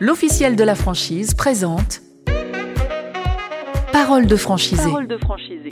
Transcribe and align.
l'officiel 0.00 0.56
de 0.56 0.64
la 0.64 0.74
franchise 0.74 1.34
présente 1.34 2.02
Parole 3.92 4.26
de 4.26 4.36
franchisé. 4.36 4.82
Parole 4.82 5.08
de 5.08 5.16
franchisé. 5.16 5.70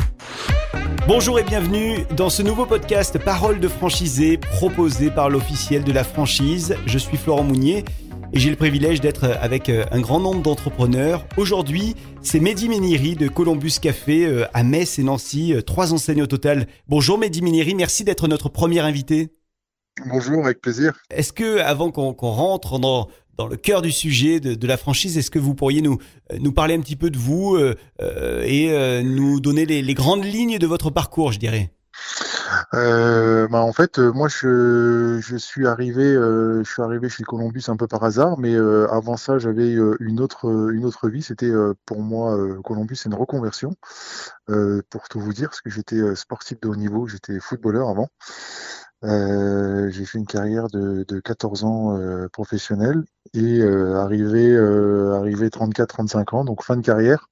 Bonjour 1.07 1.39
et 1.39 1.43
bienvenue 1.43 1.99
dans 2.17 2.31
ce 2.31 2.43
nouveau 2.43 2.65
podcast 2.65 3.19
Parole 3.19 3.61
de 3.61 3.69
franchisé 3.69 4.39
proposé 4.39 5.11
par 5.11 5.29
l'officiel 5.29 5.85
de 5.85 5.93
la 5.93 6.05
franchise. 6.05 6.75
Je 6.87 6.97
suis 6.97 7.19
Florent 7.19 7.45
Mounier 7.45 7.85
et 8.33 8.39
j'ai 8.39 8.49
le 8.49 8.57
privilège 8.57 9.03
d'être 9.03 9.25
avec 9.25 9.69
euh, 9.69 9.85
un 9.91 10.01
grand 10.01 10.21
nombre 10.21 10.41
d'entrepreneurs. 10.41 11.27
Aujourd'hui, 11.37 11.95
c'est 12.23 12.41
Mehdi 12.41 12.71
Méniri 12.71 13.17
de 13.17 13.29
Columbus 13.29 13.75
Café 13.81 14.25
euh, 14.25 14.47
à 14.55 14.63
Metz 14.63 14.99
et 14.99 15.03
Nancy, 15.03 15.53
euh, 15.53 15.61
trois 15.61 15.93
enseignes 15.93 16.23
au 16.23 16.27
total. 16.27 16.67
Bonjour 16.89 17.19
Mehdi 17.19 17.43
Méniri, 17.43 17.75
merci 17.75 18.05
d'être 18.05 18.27
notre 18.27 18.49
premier 18.49 18.81
invité. 18.81 19.35
Bonjour, 20.07 20.45
avec 20.45 20.61
plaisir. 20.61 20.93
Est-ce 21.11 21.33
que, 21.33 21.59
avant 21.61 21.93
qu'on 21.93 22.31
rentre 22.31 22.81
dans, 22.81 23.09
dans 23.37 23.47
le 23.47 23.57
cœur 23.57 23.83
du 23.83 23.93
sujet 23.93 24.41
de, 24.41 24.67
la 24.67 24.77
franchise, 24.77 25.19
est-ce 25.19 25.31
que 25.31 25.39
vous 25.39 25.55
pourriez 25.55 25.83
nous, 25.83 25.99
nous 26.41 26.53
parler 26.53 26.75
un 26.75 26.81
petit 26.81 26.97
peu 26.97 27.11
de 27.11 27.19
vous 27.19 27.59
et 27.99 29.03
nous 29.03 29.41
donner 29.41 29.67
les, 29.67 29.95
grandes 29.95 30.25
lignes 30.25 30.59
de 30.59 30.67
votre 30.67 30.91
parcours, 30.91 31.33
je 31.33 31.39
dirais? 31.39 31.71
Euh, 32.75 33.47
bah, 33.49 33.61
en 33.61 33.73
fait, 33.73 33.99
euh, 33.99 34.13
moi, 34.13 34.29
je, 34.29 35.19
je 35.23 35.37
suis 35.37 35.67
arrivé, 35.67 36.03
euh, 36.03 36.65
je 36.65 36.71
suis 36.71 36.83
arrivé 36.83 37.09
chez 37.09 37.23
Columbus 37.23 37.63
un 37.69 37.77
peu 37.77 37.87
par 37.87 38.03
hasard, 38.03 38.39
mais 38.39 38.55
euh, 38.55 38.89
avant 38.91 39.17
ça, 39.17 39.39
j'avais 39.39 39.75
une 40.01 40.21
autre, 40.21 40.71
une 40.73 40.85
autre 40.85 41.09
vie. 41.09 41.23
C'était 41.23 41.53
pour 41.87 42.01
moi, 42.01 42.37
Columbus, 42.65 42.97
c'est 42.97 43.09
une 43.09 43.15
reconversion, 43.15 43.75
pour 44.91 45.09
tout 45.09 45.21
vous 45.21 45.33
dire, 45.33 45.51
parce 45.51 45.61
que 45.61 45.71
j'étais 45.71 46.15
sportif 46.17 46.61
de 46.61 46.69
haut 46.69 46.77
niveau, 46.77 47.07
j'étais 47.07 47.39
footballeur 47.39 47.89
avant. 47.89 48.09
j'ai 49.03 50.05
fait 50.05 50.19
une 50.19 50.27
carrière 50.27 50.69
de, 50.69 51.05
de 51.07 51.21
14 51.21 51.65
ans 51.65 51.97
euh, 51.97 52.29
professionnelle 52.29 53.05
et 53.35 53.63
arrivé, 53.63 54.57
arrivé 54.57 55.49
34-35 55.49 56.35
ans, 56.35 56.45
donc 56.45 56.63
fin 56.63 56.77
de 56.77 56.83
carrière 56.83 57.29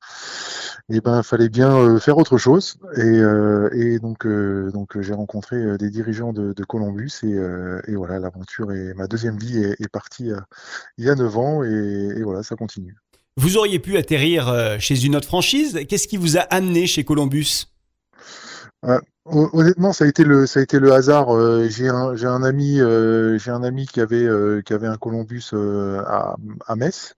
et 0.89 0.97
eh 0.97 1.01
ben 1.01 1.23
fallait 1.23 1.49
bien 1.49 1.77
euh, 1.77 1.99
faire 1.99 2.19
autre 2.19 2.39
chose 2.39 2.77
et, 2.97 3.01
euh, 3.01 3.71
et 3.73 3.99
donc 3.99 4.27
euh, 4.27 4.71
donc 4.73 5.01
j'ai 5.01 5.15
rencontré 5.15 5.79
des 5.79 5.91
dirigeants 5.91 6.33
de, 6.33 6.53
de 6.53 6.65
Columbus 6.65 7.13
et, 7.23 7.37
et 7.87 7.95
voilà 7.95 8.19
l'aventure 8.19 8.73
et 8.73 8.93
ma 8.95 9.07
deuxième 9.07 9.39
vie 9.39 9.59
est, 9.59 9.81
est 9.81 9.89
partie 9.89 10.31
il 10.99 11.05
y 11.05 11.11
a 11.11 11.15
9 11.15 11.39
ans 11.39 11.63
et, 11.63 11.69
et, 12.17 12.23
voilà 12.23 12.43
ça 12.43 12.57
continue. 12.57 12.97
Vous 13.37 13.57
auriez 13.57 13.79
pu 13.79 13.97
atterrir 13.97 14.77
chez 14.79 15.07
une 15.07 15.17
autre 15.17 15.27
franchise. 15.27 15.81
Qu'est-ce 15.89 16.07
qui 16.07 16.19
vous 16.19 16.37
a 16.37 16.41
amené 16.41 16.87
chez 16.87 17.05
Columbus? 17.05 17.67
Honnêtement, 19.25 19.93
ça 19.93 20.05
a 20.05 20.09
été 20.09 20.25
le 20.25 20.47
ça 20.47 20.61
a 20.61 20.63
été 20.63 20.79
le 20.79 20.93
hasard. 20.93 21.29
j'ai 21.69 21.89
un 21.89 22.15
j'ai 22.15 22.27
un 22.27 22.43
ami 22.43 22.79
j'ai 23.39 23.51
un 23.51 23.63
ami 23.63 23.87
qui 23.87 24.01
avait 24.01 24.29
qui 24.65 24.73
avait 24.75 24.89
un 24.89 24.97
Columbus 24.97 25.51
à, 25.53 26.37
à 26.67 26.77
Metz 26.77 27.15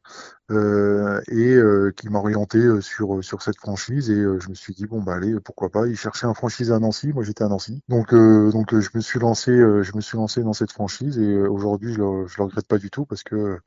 euh, 0.50 1.22
et 1.28 1.54
euh, 1.54 1.90
qui 1.96 2.10
m'a 2.10 2.18
orienté 2.18 2.58
euh, 2.58 2.80
sur 2.82 3.24
sur 3.24 3.40
cette 3.42 3.56
franchise. 3.56 4.10
Et 4.10 4.14
je 4.14 4.48
me 4.48 4.54
suis 4.54 4.74
dit 4.74 4.86
bon 4.86 5.00
bah 5.00 5.14
allez 5.14 5.34
pourquoi 5.40 5.70
pas 5.70 5.86
il 5.86 5.96
cherchait 5.96 6.26
un 6.26 6.34
franchise 6.34 6.70
à 6.70 6.78
Nancy. 6.78 7.12
Moi 7.12 7.24
j'étais 7.24 7.44
à 7.44 7.48
Nancy. 7.48 7.80
Donc 7.88 8.14
donc 8.14 8.78
je 8.78 8.90
me 8.94 9.00
suis 9.00 9.18
lancé 9.18 9.52
je 9.52 9.96
me 9.96 10.00
suis 10.00 10.16
lancé 10.18 10.42
dans 10.42 10.52
cette 10.52 10.72
franchise. 10.72 11.18
Et 11.18 11.34
aujourd'hui 11.34 11.94
je 11.94 11.98
le, 11.98 12.26
je 12.26 12.36
le 12.38 12.44
regrette 12.44 12.66
pas 12.66 12.78
du 12.78 12.90
tout 12.90 13.06
parce 13.06 13.22
que 13.22 13.58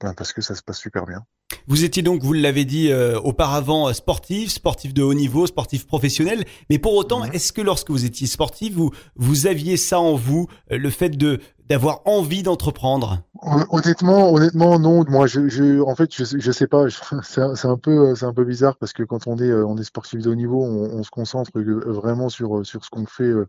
ben, 0.00 0.14
parce 0.14 0.32
que 0.32 0.40
ça 0.40 0.54
se 0.54 0.62
passe 0.62 0.78
super 0.78 1.04
bien. 1.04 1.24
Vous 1.66 1.84
étiez 1.84 2.02
donc, 2.02 2.22
vous 2.22 2.32
l'avez 2.32 2.64
dit 2.64 2.92
auparavant, 3.22 3.92
sportif, 3.92 4.50
sportif 4.50 4.92
de 4.92 5.02
haut 5.02 5.14
niveau, 5.14 5.46
sportif 5.46 5.86
professionnel. 5.86 6.44
Mais 6.68 6.78
pour 6.78 6.94
autant, 6.94 7.24
est-ce 7.24 7.52
que 7.52 7.62
lorsque 7.62 7.90
vous 7.90 8.04
étiez 8.04 8.26
sportif, 8.26 8.74
vous, 8.74 8.90
vous 9.16 9.46
aviez 9.46 9.76
ça 9.76 9.98
en 9.98 10.14
vous, 10.14 10.46
le 10.70 10.90
fait 10.90 11.10
de 11.10 11.40
d'avoir 11.68 12.02
envie 12.04 12.42
d'entreprendre 12.42 13.22
Honnêtement, 13.70 14.32
honnêtement, 14.32 14.78
non. 14.78 15.04
Moi, 15.06 15.26
je, 15.26 15.80
en 15.82 15.94
fait, 15.94 16.14
je, 16.14 16.24
je 16.24 16.52
sais 16.52 16.66
pas. 16.66 16.86
C'est 17.22 17.66
un 17.66 17.76
peu, 17.76 18.14
c'est 18.14 18.24
un 18.24 18.32
peu 18.32 18.44
bizarre 18.44 18.76
parce 18.76 18.92
que 18.92 19.02
quand 19.02 19.26
on 19.26 19.36
est, 19.36 19.50
euh, 19.50 19.66
on 19.66 19.76
est 19.76 19.84
sportif 19.84 20.22
de 20.22 20.30
haut 20.30 20.34
niveau, 20.34 20.62
on, 20.62 21.02
se 21.02 21.10
concentre 21.10 21.50
vraiment 21.54 22.28
sur 22.28 22.64
sur 22.64 22.84
ce 22.84 22.90
qu'on 22.90 23.06
fait 23.06 23.24
euh, 23.24 23.46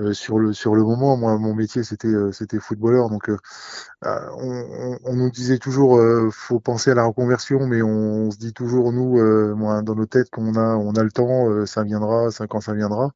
euh, 0.00 0.12
sur 0.12 0.38
le 0.38 0.52
sur 0.52 0.74
le 0.74 0.82
moment. 0.82 1.16
Moi, 1.16 1.38
mon 1.38 1.54
métier, 1.54 1.82
c'était 1.82 2.12
c'était 2.32 2.58
footballeur, 2.58 3.08
donc 3.08 3.30
on, 4.02 5.14
nous 5.14 5.30
disait 5.30 5.58
toujours, 5.58 6.00
faut 6.32 6.60
penser 6.60 6.90
à 6.90 6.94
la 6.94 7.04
reconversion, 7.04 7.66
mais 7.66 7.82
on, 7.82 8.30
se 8.30 8.36
dit 8.36 8.52
toujours 8.52 8.92
nous, 8.92 9.16
moi, 9.56 9.82
dans 9.82 9.94
nos 9.94 10.06
têtes, 10.06 10.30
qu'on 10.30 10.54
a 10.56 10.76
on 10.76 10.92
a 10.92 11.02
le 11.02 11.12
temps, 11.12 11.64
ça 11.66 11.84
viendra, 11.84 12.30
ça 12.30 12.46
quand 12.46 12.60
ça 12.60 12.74
viendra. 12.74 13.10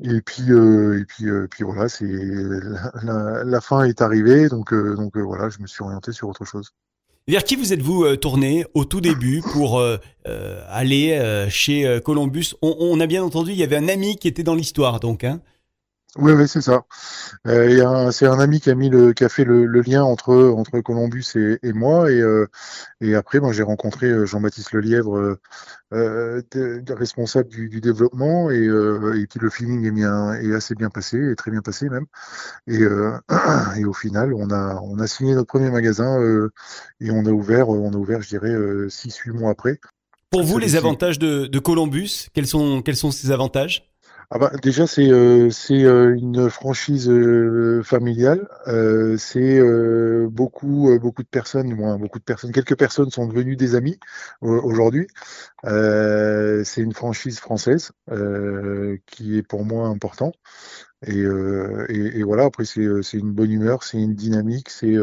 Et 0.00 0.20
puis 0.22 0.44
et 0.50 1.04
puis 1.04 1.26
puis 1.50 1.64
voilà, 1.64 1.88
c'est 1.88 2.06
fin 3.60 3.84
est 3.84 4.02
arrivée, 4.02 4.48
donc, 4.48 4.72
euh, 4.72 4.94
donc 4.96 5.16
euh, 5.16 5.20
voilà, 5.20 5.48
je 5.48 5.58
me 5.60 5.66
suis 5.66 5.82
orienté 5.82 6.12
sur 6.12 6.28
autre 6.28 6.44
chose. 6.44 6.72
Vers 7.28 7.44
qui 7.44 7.56
vous 7.56 7.72
êtes-vous 7.72 8.04
euh, 8.04 8.16
tourné 8.16 8.64
au 8.74 8.84
tout 8.84 9.00
début 9.00 9.42
pour 9.52 9.82
aller 10.68 11.46
chez 11.50 12.00
Columbus? 12.04 12.54
On, 12.62 12.98
a 13.00 13.06
bien 13.06 13.22
entendu, 13.22 13.52
il 13.52 13.58
y 13.58 13.62
avait 13.62 13.76
un 13.76 13.88
ami 13.88 14.16
qui 14.16 14.28
était 14.28 14.42
dans 14.42 14.54
l'histoire, 14.54 15.00
donc. 15.00 15.24
Hein 15.24 15.40
oui, 16.16 16.32
oui, 16.32 16.48
c'est 16.48 16.60
ça. 16.60 16.84
Euh, 17.46 18.10
c'est 18.10 18.26
un 18.26 18.40
ami 18.40 18.60
qui 18.60 18.68
a 18.70 18.74
mis 18.74 18.90
le, 18.90 19.12
qui 19.12 19.22
a 19.24 19.28
fait 19.28 19.44
le, 19.44 19.66
lien 19.66 20.02
entre 20.02 20.34
entre 20.50 20.80
Columbus 20.80 21.24
et, 21.36 21.58
et 21.62 21.72
moi, 21.72 22.10
et, 22.10 22.20
euh, 22.20 22.46
et 23.00 23.14
après, 23.14 23.38
moi, 23.38 23.52
j'ai 23.52 23.62
rencontré 23.62 24.06
euh, 24.08 24.26
Jean-Baptiste 24.26 24.72
Lelièvre, 24.72 25.38
euh, 25.92 26.42
responsable 26.88 27.48
du, 27.48 27.68
du 27.68 27.80
développement, 27.80 28.50
et, 28.50 28.64
et 28.64 29.26
puis 29.28 29.38
le 29.40 29.50
feeling 29.50 29.86
est 29.86 29.92
bien, 29.92 30.32
est 30.34 30.52
assez 30.52 30.74
bien 30.74 30.90
passé, 30.90 31.16
est 31.16 31.36
très 31.36 31.52
bien 31.52 31.62
passé 31.62 31.88
même. 31.88 32.06
Et, 32.66 32.80
et 33.76 33.84
au 33.84 33.92
final, 33.92 34.34
on 34.34 34.50
a 34.50 34.80
on 34.82 34.98
a 34.98 35.06
signé 35.06 35.34
notre 35.34 35.48
premier 35.48 35.70
magasin 35.70 36.18
et 37.00 37.10
on 37.12 37.24
a 37.24 37.30
ouvert, 37.30 37.68
on 37.68 37.92
a 37.92 37.96
ouvert, 37.96 38.20
je 38.20 38.28
dirais, 38.28 38.56
six 38.88 39.16
huit 39.18 39.32
mois 39.32 39.50
après. 39.50 39.78
Pour 40.30 40.42
vous, 40.42 40.58
les 40.58 40.74
avantages 40.74 41.18
de, 41.20 41.46
de 41.46 41.58
Columbus, 41.60 42.28
quels 42.34 42.46
sont 42.46 42.82
quels 42.82 42.96
sont 42.96 43.12
ces 43.12 43.30
avantages? 43.30 43.89
Ah 44.32 44.38
bah, 44.38 44.52
déjà 44.62 44.86
c'est 44.86 45.10
euh, 45.10 45.50
euh, 45.70 46.14
une 46.14 46.48
franchise 46.50 47.08
euh, 47.10 47.82
familiale. 47.82 48.48
c'est 49.18 49.60
beaucoup 50.28 50.96
beaucoup 51.00 51.22
de 51.24 51.28
personnes, 51.28 51.74
moins 51.74 51.98
beaucoup 51.98 52.20
de 52.20 52.24
personnes, 52.24 52.52
quelques 52.52 52.78
personnes 52.78 53.10
sont 53.10 53.26
devenues 53.26 53.56
des 53.56 53.74
amis 53.74 53.98
aujourd'hui. 54.40 55.08
c'est 55.64 56.80
une 56.82 56.92
franchise 56.94 57.40
française 57.40 57.90
qui 59.06 59.36
est 59.36 59.42
pour 59.42 59.64
moi 59.64 59.88
important. 59.88 60.32
Et, 61.06 61.20
et, 61.20 62.22
voilà, 62.22 62.44
après 62.44 62.64
c'est 62.64 62.82
une 63.14 63.32
bonne 63.32 63.50
humeur, 63.50 63.82
c'est 63.84 63.98
une 63.98 64.14
dynamique, 64.14 64.68
c'est 64.70 64.94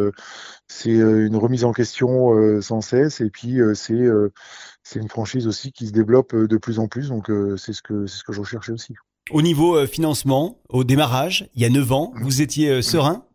une 0.85 1.35
remise 1.35 1.65
en 1.65 1.73
question 1.73 2.61
sans 2.61 2.81
cesse, 2.81 3.19
et 3.21 3.29
puis 3.29 3.59
c'est 3.75 4.99
une 4.99 5.09
franchise 5.09 5.47
aussi 5.47 5.71
qui 5.73 5.87
se 5.87 5.91
développe 5.91 6.35
de 6.35 6.57
plus 6.57 6.79
en 6.79 6.87
plus, 6.87 7.09
donc 7.09 7.31
c'est 7.57 7.73
ce 7.73 7.81
que 7.81 8.07
ce 8.07 8.23
que 8.23 8.31
je 8.31 8.39
recherchais 8.39 8.71
aussi. 8.71 8.95
Au 9.31 9.41
niveau 9.41 9.75
euh, 9.75 9.87
financement, 9.87 10.61
au 10.69 10.83
démarrage, 10.83 11.49
il 11.55 11.61
y 11.61 11.65
a 11.65 11.69
9 11.69 11.91
ans, 11.91 12.13
vous 12.21 12.41
étiez 12.41 12.69
euh, 12.69 12.81
serein? 12.81 13.25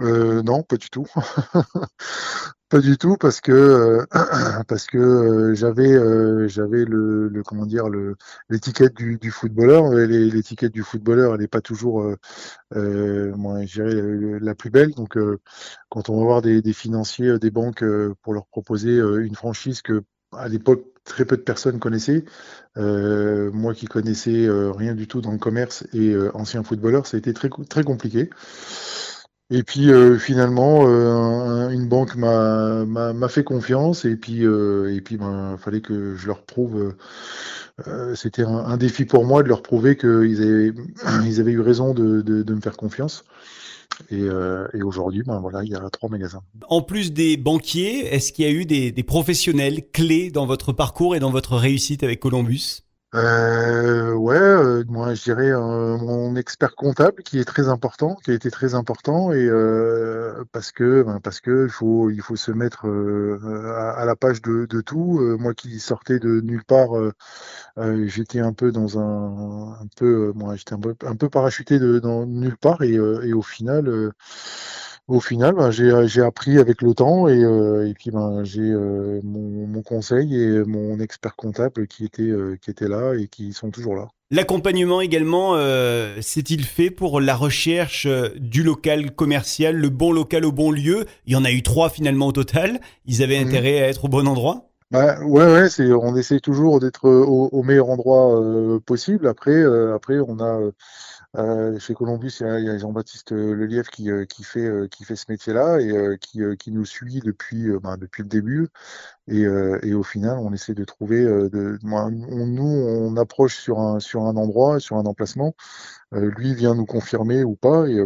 Euh, 0.00 0.42
Non, 0.42 0.62
pas 0.62 0.76
du 0.76 0.90
tout. 0.90 1.06
pas 2.68 2.80
du 2.80 2.98
tout 2.98 3.16
parce 3.18 3.40
que 3.40 4.04
parce 4.68 4.86
que 4.86 5.54
j'avais 5.54 6.48
j'avais 6.48 6.84
le, 6.84 7.42
comment 7.44 7.66
dire 7.66 7.88
le 7.88 8.16
l'étiquette 8.48 8.94
du, 8.94 9.16
du 9.16 9.30
footballeur. 9.30 9.90
L'étiquette 9.90 10.72
du 10.72 10.82
footballeur 10.82 11.34
elle 11.34 11.40
n'est 11.40 11.48
pas 11.48 11.60
toujours 11.60 12.04
moi 12.74 13.64
je 13.64 14.38
la 14.38 14.54
plus 14.54 14.70
belle. 14.70 14.92
Donc 14.94 15.16
quand 15.88 16.10
on 16.10 16.18
va 16.18 16.24
voir 16.24 16.42
des, 16.42 16.62
des 16.62 16.72
financiers 16.72 17.38
des 17.38 17.50
banques 17.50 17.84
pour 18.22 18.34
leur 18.34 18.46
proposer 18.46 18.98
une 18.98 19.34
franchise 19.34 19.82
que 19.82 20.04
à 20.32 20.48
l'époque 20.48 20.84
très 21.08 21.24
peu 21.24 21.36
de 21.36 21.42
personnes 21.42 21.80
connaissaient. 21.80 22.24
Euh, 22.76 23.50
moi 23.52 23.74
qui 23.74 23.86
connaissais 23.86 24.46
euh, 24.46 24.70
rien 24.70 24.94
du 24.94 25.08
tout 25.08 25.20
dans 25.20 25.32
le 25.32 25.38
commerce 25.38 25.84
et 25.92 26.10
euh, 26.10 26.30
ancien 26.34 26.62
footballeur, 26.62 27.06
ça 27.06 27.16
a 27.16 27.18
été 27.18 27.32
très, 27.32 27.48
très 27.68 27.82
compliqué. 27.82 28.30
Et 29.50 29.62
puis 29.62 29.90
finalement, 30.18 30.86
une 31.70 31.88
banque 31.88 32.16
m'a 32.16 33.28
fait 33.30 33.44
confiance 33.44 34.04
et 34.04 34.14
puis 34.14 34.42
et 34.42 35.00
puis 35.00 35.16
ben 35.16 35.56
fallait 35.56 35.80
que 35.80 36.14
je 36.16 36.26
leur 36.26 36.42
prouve. 36.42 36.94
C'était 38.14 38.42
un, 38.42 38.76
défi 38.76 39.06
pour 39.06 39.24
moi 39.24 39.42
de 39.42 39.48
leur 39.48 39.62
prouver 39.62 39.96
qu'ils 39.96 40.42
avaient 41.40 41.52
eu 41.52 41.60
raison 41.60 41.94
de 41.94 42.54
me 42.54 42.60
faire 42.60 42.76
confiance. 42.76 43.24
Et, 44.10 44.20
euh, 44.20 44.66
et 44.74 44.82
aujourd'hui, 44.82 45.22
ben 45.24 45.40
voilà, 45.40 45.64
il 45.64 45.70
y 45.70 45.74
a 45.74 45.90
trois 45.90 46.08
magasins. 46.08 46.42
En 46.68 46.82
plus 46.82 47.12
des 47.12 47.36
banquiers, 47.36 48.06
est-ce 48.14 48.32
qu'il 48.32 48.44
y 48.44 48.48
a 48.48 48.52
eu 48.52 48.64
des 48.64 49.02
professionnels 49.02 49.90
clés 49.90 50.30
dans 50.30 50.46
votre 50.46 50.72
parcours 50.72 51.16
et 51.16 51.20
dans 51.20 51.30
votre 51.30 51.56
réussite 51.56 52.02
avec 52.02 52.20
Columbus? 52.20 52.82
Euh, 53.14 54.12
ouais, 54.12 54.36
euh, 54.36 54.84
moi 54.86 55.14
je 55.14 55.22
dirais 55.22 55.50
euh, 55.50 55.96
mon 55.96 56.36
expert 56.36 56.74
comptable 56.76 57.22
qui 57.22 57.38
est 57.38 57.44
très 57.44 57.68
important, 57.68 58.16
qui 58.16 58.32
a 58.32 58.34
été 58.34 58.50
très 58.50 58.74
important 58.74 59.32
et 59.32 59.46
euh, 59.48 60.44
parce 60.52 60.72
que 60.72 61.02
ben, 61.02 61.18
parce 61.20 61.40
que 61.40 61.64
il 61.64 61.70
faut 61.70 62.10
il 62.10 62.20
faut 62.20 62.36
se 62.36 62.52
mettre 62.52 62.84
à, 62.86 63.92
à, 63.92 64.04
la 64.04 64.14
page 64.14 64.42
de, 64.42 64.66
de 64.66 64.80
tout. 64.82 65.20
moi 65.38 65.54
qui 65.54 65.80
sortais 65.80 66.18
de 66.18 66.40
nulle 66.42 66.64
part, 66.64 66.90
j'étais 68.06 68.40
un 68.40 68.52
peu 68.52 68.72
dans 68.72 68.98
un 68.98 69.72
un 69.80 69.86
peu 69.96 70.32
moi 70.34 70.56
j'étais 70.56 70.74
un 70.74 70.80
peu 70.80 70.94
un 71.06 71.16
peu 71.16 71.30
parachuté 71.30 71.78
de 71.78 71.98
dans 72.00 72.26
nulle 72.26 72.58
part 72.58 72.82
et, 72.82 72.94
et 72.94 73.32
au 73.32 73.42
final 73.42 74.12
au 75.08 75.20
final, 75.20 75.54
ben, 75.54 75.70
j'ai 75.70 76.22
appris 76.22 76.58
avec 76.58 76.82
le 76.82 76.94
temps 76.94 77.28
et, 77.28 77.40
et 77.40 77.94
puis 77.94 78.10
ben, 78.10 78.44
j'ai 78.44 78.72
mon, 78.72 79.66
mon, 79.66 79.82
conseil 79.82 80.34
et 80.40 80.64
mon 80.64 81.00
expert 81.00 81.34
comptable 81.34 81.86
qui 81.86 82.04
étaient, 82.04 82.32
qui 82.60 82.70
étaient 82.70 82.88
là 82.88 83.14
et 83.14 83.26
qui 83.26 83.52
sont 83.52 83.70
toujours 83.70 83.96
là. 83.96 84.08
L'accompagnement 84.30 85.00
également, 85.00 85.54
euh, 85.54 86.20
s'est-il 86.20 86.62
fait 86.66 86.90
pour 86.90 87.18
la 87.18 87.34
recherche 87.34 88.04
euh, 88.04 88.28
du 88.36 88.62
local 88.62 89.10
commercial, 89.12 89.74
le 89.74 89.88
bon 89.88 90.12
local 90.12 90.44
au 90.44 90.52
bon 90.52 90.70
lieu? 90.70 91.06
Il 91.24 91.32
y 91.32 91.36
en 91.36 91.46
a 91.46 91.50
eu 91.50 91.62
trois 91.62 91.88
finalement 91.88 92.26
au 92.26 92.32
total. 92.32 92.78
Ils 93.06 93.22
avaient 93.22 93.40
mhm. 93.40 93.48
intérêt 93.48 93.82
à 93.82 93.88
être 93.88 94.04
au 94.04 94.08
bon 94.08 94.28
endroit? 94.28 94.68
Bah, 94.90 95.18
ouais, 95.24 95.46
ouais, 95.46 95.70
c'est, 95.70 95.90
on 95.92 96.14
essaie 96.14 96.40
toujours 96.40 96.78
d'être 96.78 97.08
au, 97.08 97.48
au 97.50 97.62
meilleur 97.62 97.88
endroit 97.88 98.38
euh, 98.38 98.78
possible. 98.80 99.26
Après, 99.26 99.50
euh, 99.50 99.94
après, 99.94 100.18
on 100.20 100.40
a 100.40 100.60
euh, 101.36 101.78
chez 101.78 101.94
Columbus, 101.94 102.32
il 102.40 102.64
y 102.64 102.70
a, 102.70 102.78
Jean-Baptiste 102.78 103.32
Lelièvre 103.32 103.90
qui, 103.90 104.08
qui 104.28 104.44
fait 104.44 104.88
qui 104.90 105.04
fait 105.04 105.16
ce 105.16 105.26
métier-là 105.28 105.80
et 105.80 106.18
qui, 106.18 106.40
qui 106.58 106.72
nous 106.72 106.84
suit 106.84 107.20
depuis 107.20 107.68
bah, 107.82 107.96
depuis 107.96 108.22
le 108.22 108.28
début. 108.28 108.68
Et, 109.28 109.42
et 109.42 109.94
au 109.94 110.02
final, 110.02 110.38
on 110.38 110.52
essaie 110.52 110.74
de 110.74 110.84
trouver. 110.84 111.24
de, 111.24 111.78
on, 111.84 112.10
nous, 112.10 112.62
on 112.64 113.16
approche 113.16 113.58
sur 113.58 113.78
un 113.80 114.00
sur 114.00 114.22
un 114.22 114.36
endroit, 114.36 114.80
sur 114.80 114.96
un 114.96 115.04
emplacement. 115.04 115.54
lui 116.12 116.54
vient 116.54 116.74
nous 116.74 116.86
confirmer 116.86 117.44
ou 117.44 117.56
pas. 117.56 117.86
Et, 117.88 118.04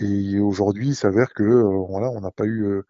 et 0.00 0.38
aujourd'hui, 0.40 0.88
il 0.88 0.96
s'avère 0.96 1.32
que 1.34 1.44
voilà, 1.44 2.10
on 2.10 2.20
n'a 2.20 2.30
pas 2.30 2.46
eu, 2.46 2.82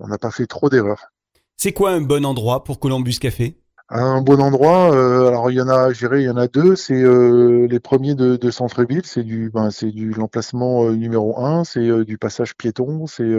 on 0.00 0.08
n'a 0.08 0.18
pas 0.18 0.30
fait 0.30 0.46
trop 0.46 0.68
d'erreurs. 0.68 1.12
C'est 1.56 1.72
quoi 1.72 1.92
un 1.92 2.02
bon 2.02 2.24
endroit 2.26 2.64
pour 2.64 2.78
Columbus 2.78 3.18
Café? 3.18 3.58
Un 3.88 4.20
bon 4.20 4.40
endroit, 4.40 4.92
euh, 4.92 5.28
alors 5.28 5.50
il 5.50 5.54
y 5.54 5.60
en 5.60 5.68
a, 5.68 5.92
je 5.92 5.98
dirais, 5.98 6.22
il 6.22 6.26
y 6.26 6.30
en 6.30 6.36
a 6.36 6.48
deux. 6.48 6.74
C'est 6.74 7.00
euh, 7.00 7.68
les 7.68 7.78
premiers 7.78 8.14
de, 8.16 8.36
de 8.36 8.50
centre-ville, 8.50 9.06
c'est 9.06 9.22
du, 9.22 9.50
ben, 9.50 9.70
c'est 9.70 9.92
du 9.92 10.10
l'emplacement 10.10 10.86
euh, 10.86 10.96
numéro 10.96 11.38
un, 11.38 11.62
c'est 11.64 12.04
du 12.04 12.18
passage 12.18 12.56
piéton, 12.56 13.06
c'est 13.06 13.32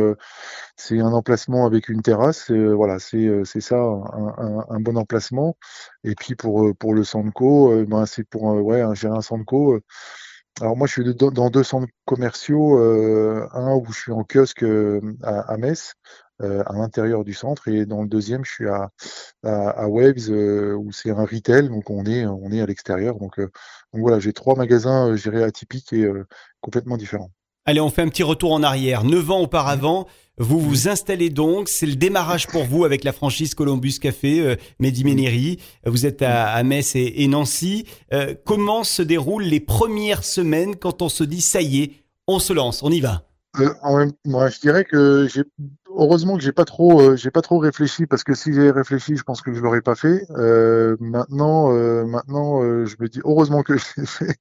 c'est 0.77 0.99
un 0.99 1.11
emplacement 1.13 1.65
avec 1.65 1.89
une 1.89 2.01
terrasse. 2.01 2.51
voilà, 2.51 2.99
c'est 2.99 3.29
c'est 3.45 3.61
ça, 3.61 3.77
un, 3.77 4.65
un, 4.69 4.79
bon 4.79 4.97
emplacement. 4.97 5.57
Et 6.03 6.15
puis 6.15 6.35
pour 6.35 6.73
pour 6.77 6.93
le 6.93 7.03
Sandco, 7.03 7.83
ben 7.85 8.05
c'est 8.05 8.23
pour 8.23 8.43
ouais, 8.43 8.83
gérer 8.95 9.17
un 9.17 9.21
Sandco. 9.21 9.79
alors 10.61 10.77
moi, 10.77 10.87
je 10.87 10.93
suis 10.93 11.15
dans 11.15 11.49
deux 11.49 11.63
centres 11.63 11.87
commerciaux, 12.05 12.77
un 12.79 13.75
où 13.75 13.85
je 13.91 13.99
suis 13.99 14.11
en 14.13 14.23
kiosque 14.23 14.65
à, 15.23 15.39
à 15.41 15.57
Metz, 15.57 15.93
euh, 16.43 16.63
à 16.67 16.73
l'intérieur 16.73 17.23
du 17.23 17.33
centre 17.33 17.67
et 17.67 17.87
dans 17.87 18.03
le 18.03 18.07
deuxième 18.07 18.45
je 18.45 18.51
suis 18.51 18.67
à, 18.67 18.91
à, 19.43 19.87
Waves 19.87 20.29
euh, 20.29 20.75
où 20.75 20.91
c'est 20.91 21.09
un 21.09 21.25
retail 21.25 21.67
donc 21.67 21.89
on 21.89 22.05
est 22.05 22.27
on 22.27 22.51
est 22.51 22.61
à 22.61 22.67
l'extérieur 22.67 23.15
donc, 23.15 23.39
euh, 23.39 23.49
donc 23.91 24.01
voilà 24.01 24.19
j'ai 24.19 24.33
trois 24.33 24.55
magasins 24.55 25.15
gérés 25.15 25.43
atypiques 25.43 25.93
et 25.93 26.07
complètement 26.61 26.97
différents. 26.97 27.31
Allez, 27.65 27.81
on 27.81 27.89
fait 27.89 28.01
un 28.01 28.07
petit 28.07 28.23
retour 28.23 28.53
en 28.53 28.63
arrière. 28.63 29.03
Neuf 29.03 29.29
ans 29.29 29.41
auparavant, 29.41 30.07
vous 30.37 30.59
vous 30.59 30.87
installez 30.87 31.29
donc. 31.29 31.69
C'est 31.69 31.85
le 31.85 31.95
démarrage 31.95 32.47
pour 32.47 32.63
vous 32.63 32.85
avec 32.85 33.03
la 33.03 33.11
franchise 33.11 33.55
Columbus 33.55 33.99
Café, 33.99 34.39
euh, 34.39 34.55
Mehdi 34.79 35.03
Méneri. 35.03 35.59
Vous 35.85 36.05
êtes 36.05 36.21
à, 36.21 36.63
Metz 36.63 36.95
et, 36.95 37.27
Nancy. 37.27 37.85
comment 38.45 38.83
se 38.83 39.01
déroulent 39.01 39.43
les 39.43 39.59
premières 39.59 40.23
semaines 40.23 40.75
quand 40.75 41.01
on 41.01 41.09
se 41.09 41.23
dit 41.23 41.41
ça 41.41 41.61
y 41.61 41.81
est, 41.81 41.91
on 42.27 42.39
se 42.39 42.53
lance, 42.53 42.83
on 42.83 42.91
y 42.91 43.01
va? 43.01 43.27
En 43.81 43.97
même, 43.97 44.11
moi, 44.25 44.49
je 44.49 44.59
dirais 44.59 44.83
que 44.83 45.27
j'ai 45.33 45.43
heureusement 45.97 46.37
que 46.37 46.43
j'ai 46.43 46.51
pas 46.51 46.65
trop 46.65 47.01
euh, 47.01 47.15
j'ai 47.15 47.31
pas 47.31 47.41
trop 47.41 47.57
réfléchi 47.57 48.05
parce 48.05 48.23
que 48.23 48.33
si 48.33 48.53
j'avais 48.53 48.71
réfléchi 48.71 49.17
je 49.17 49.23
pense 49.23 49.41
que 49.41 49.53
je 49.53 49.59
l'aurais 49.61 49.81
pas 49.81 49.95
fait. 49.95 50.25
Euh, 50.31 50.95
maintenant 50.99 51.73
euh, 51.73 52.05
maintenant 52.05 52.61
je 52.85 52.95
me 52.99 53.07
dis 53.07 53.19
heureusement 53.25 53.63
que 53.63 53.77
je 53.77 53.85
l'ai 53.97 54.05
fait. 54.05 54.37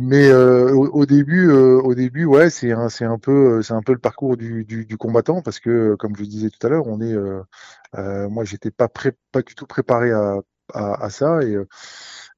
Mais 0.00 0.32
au, 0.32 1.06
début 1.06 1.50
au 1.50 1.94
début 1.94 2.24
ouais 2.24 2.50
c'est 2.50 2.72
un 2.72 2.88
c'est 2.88 3.04
un 3.04 3.18
peu 3.18 3.62
c'est 3.62 3.74
un 3.74 3.82
peu 3.82 3.92
le 3.92 3.98
parcours 3.98 4.36
du, 4.36 4.64
du, 4.64 4.84
du, 4.86 4.96
combattant 4.96 5.42
parce 5.42 5.60
que 5.60 5.94
comme 5.96 6.16
je 6.16 6.24
disais 6.24 6.50
tout 6.50 6.66
à 6.66 6.70
l'heure 6.70 6.86
on 6.86 7.00
est 7.00 7.16
moi 8.28 8.44
j'étais 8.44 8.70
pas 8.70 8.88
prêt 8.88 9.12
pas 9.32 9.42
du 9.42 9.54
tout 9.54 9.66
préparé 9.66 10.12
à, 10.12 10.36
à, 10.74 11.04
à 11.04 11.10
ça. 11.10 11.42
Et 11.42 11.56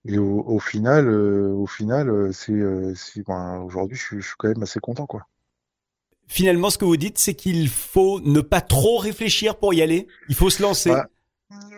et 0.07 0.19
au, 0.19 0.43
au 0.47 0.59
final 0.59 1.09
au 1.09 1.67
final 1.67 2.33
c'est 2.33 2.53
ben, 3.27 3.59
aujourd'hui 3.61 3.97
je 3.97 4.19
je 4.19 4.27
suis 4.27 4.35
quand 4.39 4.49
même 4.49 4.63
assez 4.63 4.81
content 4.81 5.07
quoi 5.07 5.27
finalement, 6.27 6.71
ce 6.71 6.79
que 6.79 6.85
vous 6.85 6.97
dites, 6.97 7.19
c'est 7.19 7.35
qu'il 7.35 7.69
faut 7.69 8.21
ne 8.21 8.41
pas 8.41 8.61
trop 8.61 8.99
réfléchir 8.99 9.57
pour 9.57 9.75
y 9.75 9.83
aller. 9.83 10.07
Il 10.29 10.35
faut 10.35 10.51
se 10.51 10.63
lancer. 10.63 10.91
Bah, 10.91 11.09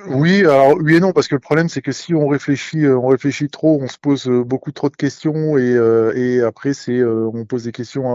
oui, 0.08 0.40
alors 0.40 0.76
oui 0.76 0.96
et 0.96 1.00
non, 1.00 1.12
parce 1.12 1.26
que 1.28 1.34
le 1.34 1.40
problème, 1.40 1.69
c'est 1.69 1.82
que 1.82 1.93
si 1.93 2.14
on 2.14 2.28
réfléchit, 2.28 2.84
euh, 2.84 2.96
on 2.96 3.08
réfléchit 3.08 3.48
trop, 3.48 3.78
on 3.81 3.88
se 3.88 3.98
pose 3.98 4.28
euh, 4.28 4.44
beaucoup 4.44 4.70
trop 4.70 4.88
de 4.88 4.96
questions 4.96 5.58
et, 5.58 5.75
euh, 5.75 6.12
et 6.14 6.40
après, 6.43 6.75
c'est 6.75 7.02
on 7.02 7.44
pose 7.44 7.64
des 7.64 7.72
questions 7.72 8.06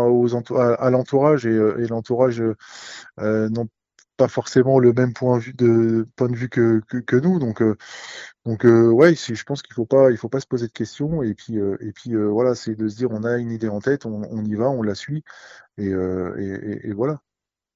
à, 0.55 0.89
l'entourage 0.89 1.45
et, 1.45 1.53
et 1.55 1.87
l'entourage 1.87 2.41
n'ont 3.17 3.67
pas 4.21 4.27
forcément 4.27 4.77
le 4.77 4.93
même 4.93 5.13
point 5.13 5.37
de 5.37 5.43
vue 5.43 5.53
de 5.53 6.07
point 6.15 6.29
de 6.29 6.35
vue 6.35 6.49
que, 6.49 6.81
que, 6.87 6.97
que 6.97 7.15
nous. 7.15 7.39
Donc, 7.39 7.63
donc 8.45 8.63
ouais, 8.63 9.15
je 9.15 9.43
pense 9.43 9.61
qu'il 9.61 9.73
faut 9.73 9.85
pas, 9.85 10.11
il 10.11 10.17
faut 10.17 10.29
pas 10.29 10.39
se 10.39 10.47
poser 10.47 10.67
de 10.67 10.71
questions 10.71 11.23
et 11.23 11.33
puis 11.33 11.57
et 11.57 11.91
puis 11.91 12.15
voilà, 12.15 12.55
c'est 12.55 12.75
de 12.75 12.87
se 12.87 12.97
dire 12.97 13.09
on 13.11 13.23
a 13.23 13.37
une 13.37 13.51
idée 13.51 13.69
en 13.69 13.79
tête, 13.79 14.05
on, 14.05 14.21
on 14.29 14.45
y 14.45 14.55
va, 14.55 14.69
on 14.69 14.83
la 14.83 14.95
suit 14.95 15.23
euh, 15.79 16.81
et, 16.83 16.89
et, 16.89 16.93
voilà. 16.93 17.21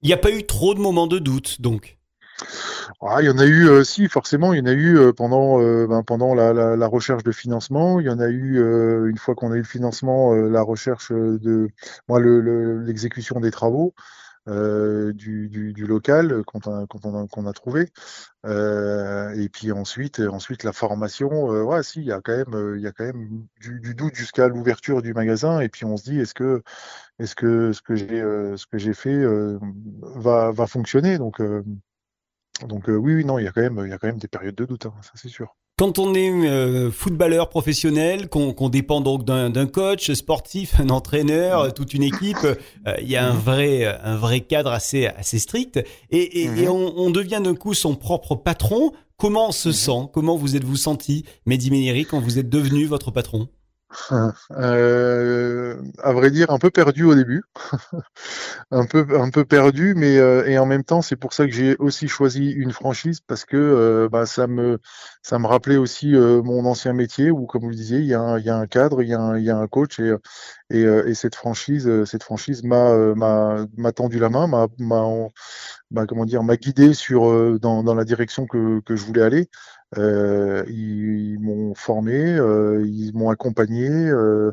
Il 0.02 0.08
n'y 0.08 0.14
a 0.14 0.18
pas 0.18 0.32
eu 0.32 0.46
trop 0.46 0.74
de 0.74 0.80
moments 0.80 1.08
de 1.08 1.20
doute, 1.20 1.62
donc? 1.62 1.98
Ah, 3.02 3.22
il 3.22 3.26
y 3.26 3.30
en 3.30 3.38
a 3.38 3.46
eu, 3.46 3.68
euh, 3.70 3.84
si 3.84 4.08
forcément, 4.10 4.54
il 4.54 4.60
y 4.60 4.62
en 4.62 4.66
a 4.66 4.74
eu 4.74 4.98
euh, 4.98 5.14
pendant 5.14 5.60
ben, 5.60 6.04
pendant 6.04 6.36
la, 6.36 6.54
la, 6.54 6.76
la, 6.76 6.88
recherche 6.88 7.24
de 7.24 7.32
financement. 7.32 8.00
Il 8.00 8.06
y 8.06 8.10
en 8.10 8.20
a 8.20 8.28
eu 8.28 8.60
une 9.10 9.18
fois 9.18 9.36
qu'on 9.36 9.52
a 9.52 9.56
eu 9.56 9.60
le 9.60 9.64
financement, 9.64 10.34
la 10.34 10.62
recherche 10.62 11.12
de, 11.12 11.70
moi, 12.08 12.20
l'exécution 12.20 13.36
le, 13.36 13.42
des 13.42 13.52
travaux. 13.52 13.94
Euh, 14.48 15.12
du, 15.14 15.74
local 15.88 16.44
qu'on 16.44 16.60
a, 16.60 16.86
qu'on 16.86 17.46
a, 17.48 17.54
trouvé. 17.54 17.90
Euh, 18.46 19.32
et 19.32 19.50
puis 19.50 19.72
ensuite, 19.72 20.20
ensuite 20.20 20.64
la 20.64 20.72
formation. 20.72 21.52
Euh, 21.52 21.64
ouais, 21.64 21.82
si, 21.82 22.02
il 22.02 22.06
y 22.06 22.12
a 22.12 22.22
quand 22.22 22.36
même, 22.36 23.48
du, 23.60 23.96
doute 23.96 24.14
jusqu'à 24.16 24.48
l'ouverture 24.48 25.02
du 25.02 25.14
magasin. 25.14 25.62
Et 25.62 25.70
puis 25.70 25.86
on 25.86 25.98
se 25.98 26.04
dit, 26.04 26.20
est-ce 26.20 26.36
que, 26.36 26.62
est-ce 27.20 27.36
que 27.36 27.72
ce 27.74 27.82
que 27.82 27.96
j'ai, 28.78 28.94
fait 28.94 29.26
va, 30.16 30.68
fonctionner? 30.68 31.18
Donc, 31.18 31.42
donc 32.68 32.84
oui, 32.88 33.16
oui, 33.16 33.26
non, 33.26 33.40
il 33.40 33.46
y 33.46 33.48
a 33.48 33.52
quand 33.52 33.62
même, 33.62 33.82
il 33.84 33.90
y 33.90 33.94
a 33.94 33.98
quand 33.98 34.08
même 34.08 34.20
des 34.20 34.28
périodes 34.28 34.56
de 34.56 34.66
doute, 34.66 34.86
hein, 34.86 34.94
ça 35.02 35.12
c'est 35.16 35.30
sûr. 35.30 35.56
Quand 35.78 36.00
on 36.00 36.14
est 36.14 36.32
euh, 36.32 36.90
footballeur 36.90 37.50
professionnel, 37.50 38.30
qu'on 38.30 38.70
dépend 38.70 39.02
donc 39.02 39.26
d'un 39.26 39.66
coach 39.66 40.10
sportif, 40.14 40.80
un 40.80 40.88
entraîneur, 40.90 41.74
toute 41.74 41.94
une 41.94 42.04
équipe, 42.04 42.38
euh, 42.46 42.96
il 43.02 43.10
y 43.10 43.18
a 43.18 43.28
un 43.28 43.34
vrai, 43.34 43.86
un 44.02 44.16
vrai 44.16 44.40
cadre 44.40 44.72
assez, 44.72 45.08
assez 45.08 45.38
strict. 45.38 45.84
Et, 46.12 46.18
et, 46.18 46.44
et 46.44 46.48
mhm. 46.48 46.70
on, 46.70 46.94
on, 46.96 47.10
devient 47.10 47.42
d'un 47.44 47.56
coup 47.56 47.74
son 47.74 47.96
propre 47.96 48.36
patron. 48.36 48.94
Comment 49.18 49.50
on 49.50 49.52
se 49.52 49.68
mhm. 49.68 49.74
sent? 49.74 50.10
Comment 50.14 50.38
vous 50.38 50.56
êtes-vous 50.56 50.78
senti, 50.78 51.26
Mehdi 51.46 51.72
Méniri, 51.72 52.06
quand 52.06 52.22
vous 52.22 52.40
êtes 52.40 52.50
devenu 52.50 52.86
votre 52.86 53.12
patron? 53.12 53.50
euh, 54.52 55.82
à 56.04 56.12
vrai 56.14 56.32
dire, 56.32 56.50
un 56.50 56.58
peu 56.58 56.72
perdu 56.72 57.04
au 57.04 57.16
début, 57.16 57.44
un 58.72 58.86
peu 58.86 59.46
perdu, 59.46 59.94
mais 59.96 60.18
euh, 60.18 60.46
et 60.48 60.58
en 60.58 60.66
même 60.66 60.84
temps, 60.84 61.02
c'est 61.02 61.16
pour 61.16 61.34
ça 61.34 61.46
que 61.46 61.52
j'ai 61.52 61.76
aussi 61.78 62.08
choisi 62.08 62.50
une 62.52 62.72
franchise 62.72 63.22
parce 63.22 63.46
que 63.46 63.58
euh, 63.58 64.10
bah, 64.10 64.26
ça 64.26 64.48
me 64.48 64.80
rappelait 65.48 65.78
aussi 65.78 66.16
euh, 66.16 66.42
mon 66.42 66.66
ancien 66.66 66.94
métier 66.94 67.32
où, 67.32 67.46
comme 67.46 67.62
vous 67.62 67.70
le 67.70 67.76
disiez, 67.76 68.00
il 68.00 68.06
y 68.06 68.14
a 68.14 68.22
un, 68.22 68.68
cadre, 68.68 69.02
il 69.04 69.10
y 69.10 69.14
a 69.14 69.58
un, 69.58 69.68
coach 69.68 70.00
et 70.00 70.14
et, 70.72 70.82
et 70.82 71.14
cette 71.14 71.36
franchise 71.36 72.06
cette 72.06 72.24
franchise 72.24 72.64
m'a 72.64 73.16
tendu 73.96 74.20
la 74.20 74.30
main, 74.30 74.48
m'a 74.48 74.68
m'a 74.80 76.06
comment 76.08 76.26
m'a 76.44 76.58
guidé 76.58 76.92
dans 77.62 77.96
la 77.96 78.04
direction 78.04 78.48
que 78.48 78.82
je 78.88 79.06
voulais 79.06 79.22
aller. 79.22 79.50
Euh, 79.98 80.64
ils, 80.68 81.40
m'ont 81.40 81.74
formé, 81.76 82.14
euh, 82.36 82.86
ils 82.86 83.14
m'ont 83.16 83.30
accompagné. 83.30 83.90
Euh, 83.90 84.52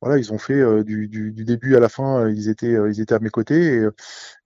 voilà, 0.00 0.18
ils 0.18 0.32
ont 0.32 0.38
fait 0.38 0.84
du, 0.84 1.08
du, 1.08 1.32
du, 1.32 1.44
début 1.44 1.76
à 1.76 1.80
la 1.80 1.88
fin, 1.88 2.28
ils 2.28 2.48
étaient, 2.48 2.76
ils 2.90 3.00
étaient 3.00 3.14
à 3.14 3.18
mes 3.20 3.30
côtés. 3.30 3.82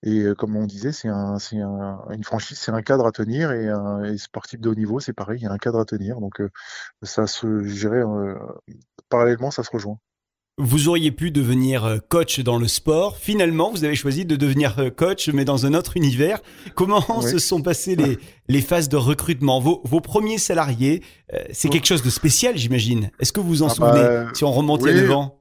Et, 0.03 0.21
et 0.31 0.35
comme 0.37 0.57
on 0.57 0.67
disait, 0.67 0.93
c'est 0.93 1.09
un, 1.09 1.39
c'est 1.39 1.61
un, 1.61 2.01
une 2.11 2.25
franchise, 2.25 2.59
c'est 2.59 2.73
un 2.73 2.83
cadre 2.83 3.07
à 3.07 3.13
tenir. 3.13 3.53
Et 3.53 3.69
un 3.69 4.05
et 4.05 4.19
sportif 4.19 4.61
de 4.61 4.69
haut 4.71 4.75
niveau, 4.75 5.01
c'est 5.01 5.13
pareil, 5.13 5.39
il 5.41 5.45
y 5.45 5.47
a 5.47 5.53
un 5.53 5.59
cadre 5.59 5.81
à 5.81 5.85
tenir. 5.85 6.21
Donc 6.21 6.43
ça 7.03 7.27
se, 7.27 7.63
gérer 7.65 8.03
parallèlement, 9.09 9.51
ça 9.51 9.63
se 9.63 9.71
rejoint. 9.71 9.99
Vous 10.61 10.89
auriez 10.89 11.13
pu 11.13 11.31
devenir 11.31 11.85
euh, 11.85 11.99
coach 12.09 12.41
dans 12.41 12.59
le 12.59 12.67
sport. 12.67 13.17
Finalement, 13.17 13.71
vous 13.71 13.85
avez 13.85 13.95
choisi 13.95 14.25
de 14.25 14.35
devenir 14.35 14.77
euh, 14.81 14.91
coach, 14.91 15.29
mais 15.29 15.45
dans 15.45 15.67
un 15.67 15.75
autre 15.75 15.97
univers. 15.97 16.41
Comment 16.75 17.01
se 17.21 17.39
sont 17.39 17.63
passées 17.63 17.95
les, 17.95 18.19
les 18.49 18.61
phases 18.61 18.89
de 18.89 18.97
recrutement? 18.97 19.61
Vos, 19.61 19.81
vos 19.85 20.01
premiers 20.01 20.39
salariés, 20.39 21.05
euh, 21.33 21.39
c'est 21.53 21.69
quelque 21.69 21.87
chose 21.87 22.03
de 22.03 22.11
spécial, 22.11 22.57
j'imagine. 22.57 23.11
Est-ce 23.21 23.33
que 23.33 23.39
vous 23.39 23.49
vous 23.49 23.63
en 23.63 23.69
ah 23.69 23.75
souvenez 23.75 24.03
bah, 24.03 24.27
si 24.35 24.43
on 24.43 24.51
remonte 24.51 24.83
oui. 24.83 24.95
devant 24.95 25.41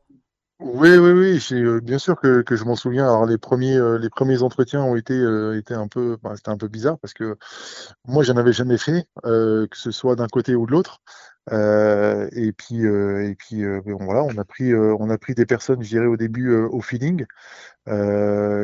Oui, 0.60 0.96
oui, 0.96 1.40
oui. 1.52 1.82
bien 1.82 1.98
sûr 1.98 2.20
que, 2.22 2.44
que 2.44 2.56
je 2.56 2.64
m'en 2.64 2.76
souviens. 2.76 3.06
Alors 3.06 3.26
les 3.26 3.40
premiers, 3.40 3.80
les 4.00 4.10
premiers 4.10 4.44
entretiens 4.44 4.84
ont 4.84 4.96
été, 4.96 5.20
été 5.58 5.74
un 5.74 5.88
peu, 5.88 6.18
bah, 6.22 6.34
c'était 6.36 6.52
un 6.52 6.58
peu 6.58 6.68
bizarre 6.68 7.00
parce 7.00 7.16
que 7.16 7.38
moi, 8.08 8.24
j'en 8.24 8.38
avais 8.38 8.54
jamais 8.54 8.78
fait, 8.78 9.08
que 9.24 9.68
ce 9.74 9.90
soit 9.90 10.16
d'un 10.16 10.28
côté 10.28 10.54
ou 10.54 10.68
de 10.68 10.72
l'autre. 10.74 11.02
Et 11.52 12.52
puis, 12.54 12.84
et 12.86 13.36
puis 13.36 13.64
voilà, 13.86 14.24
on 14.24 14.38
a 14.38 14.44
pris, 14.46 14.74
on 14.76 15.10
a 15.10 15.18
pris 15.18 15.34
des 15.36 15.46
personnes, 15.46 15.82
je 15.84 15.90
dirais 15.90 16.06
au 16.06 16.18
début 16.18 16.54
au 16.56 16.82
feeling, 16.82 17.26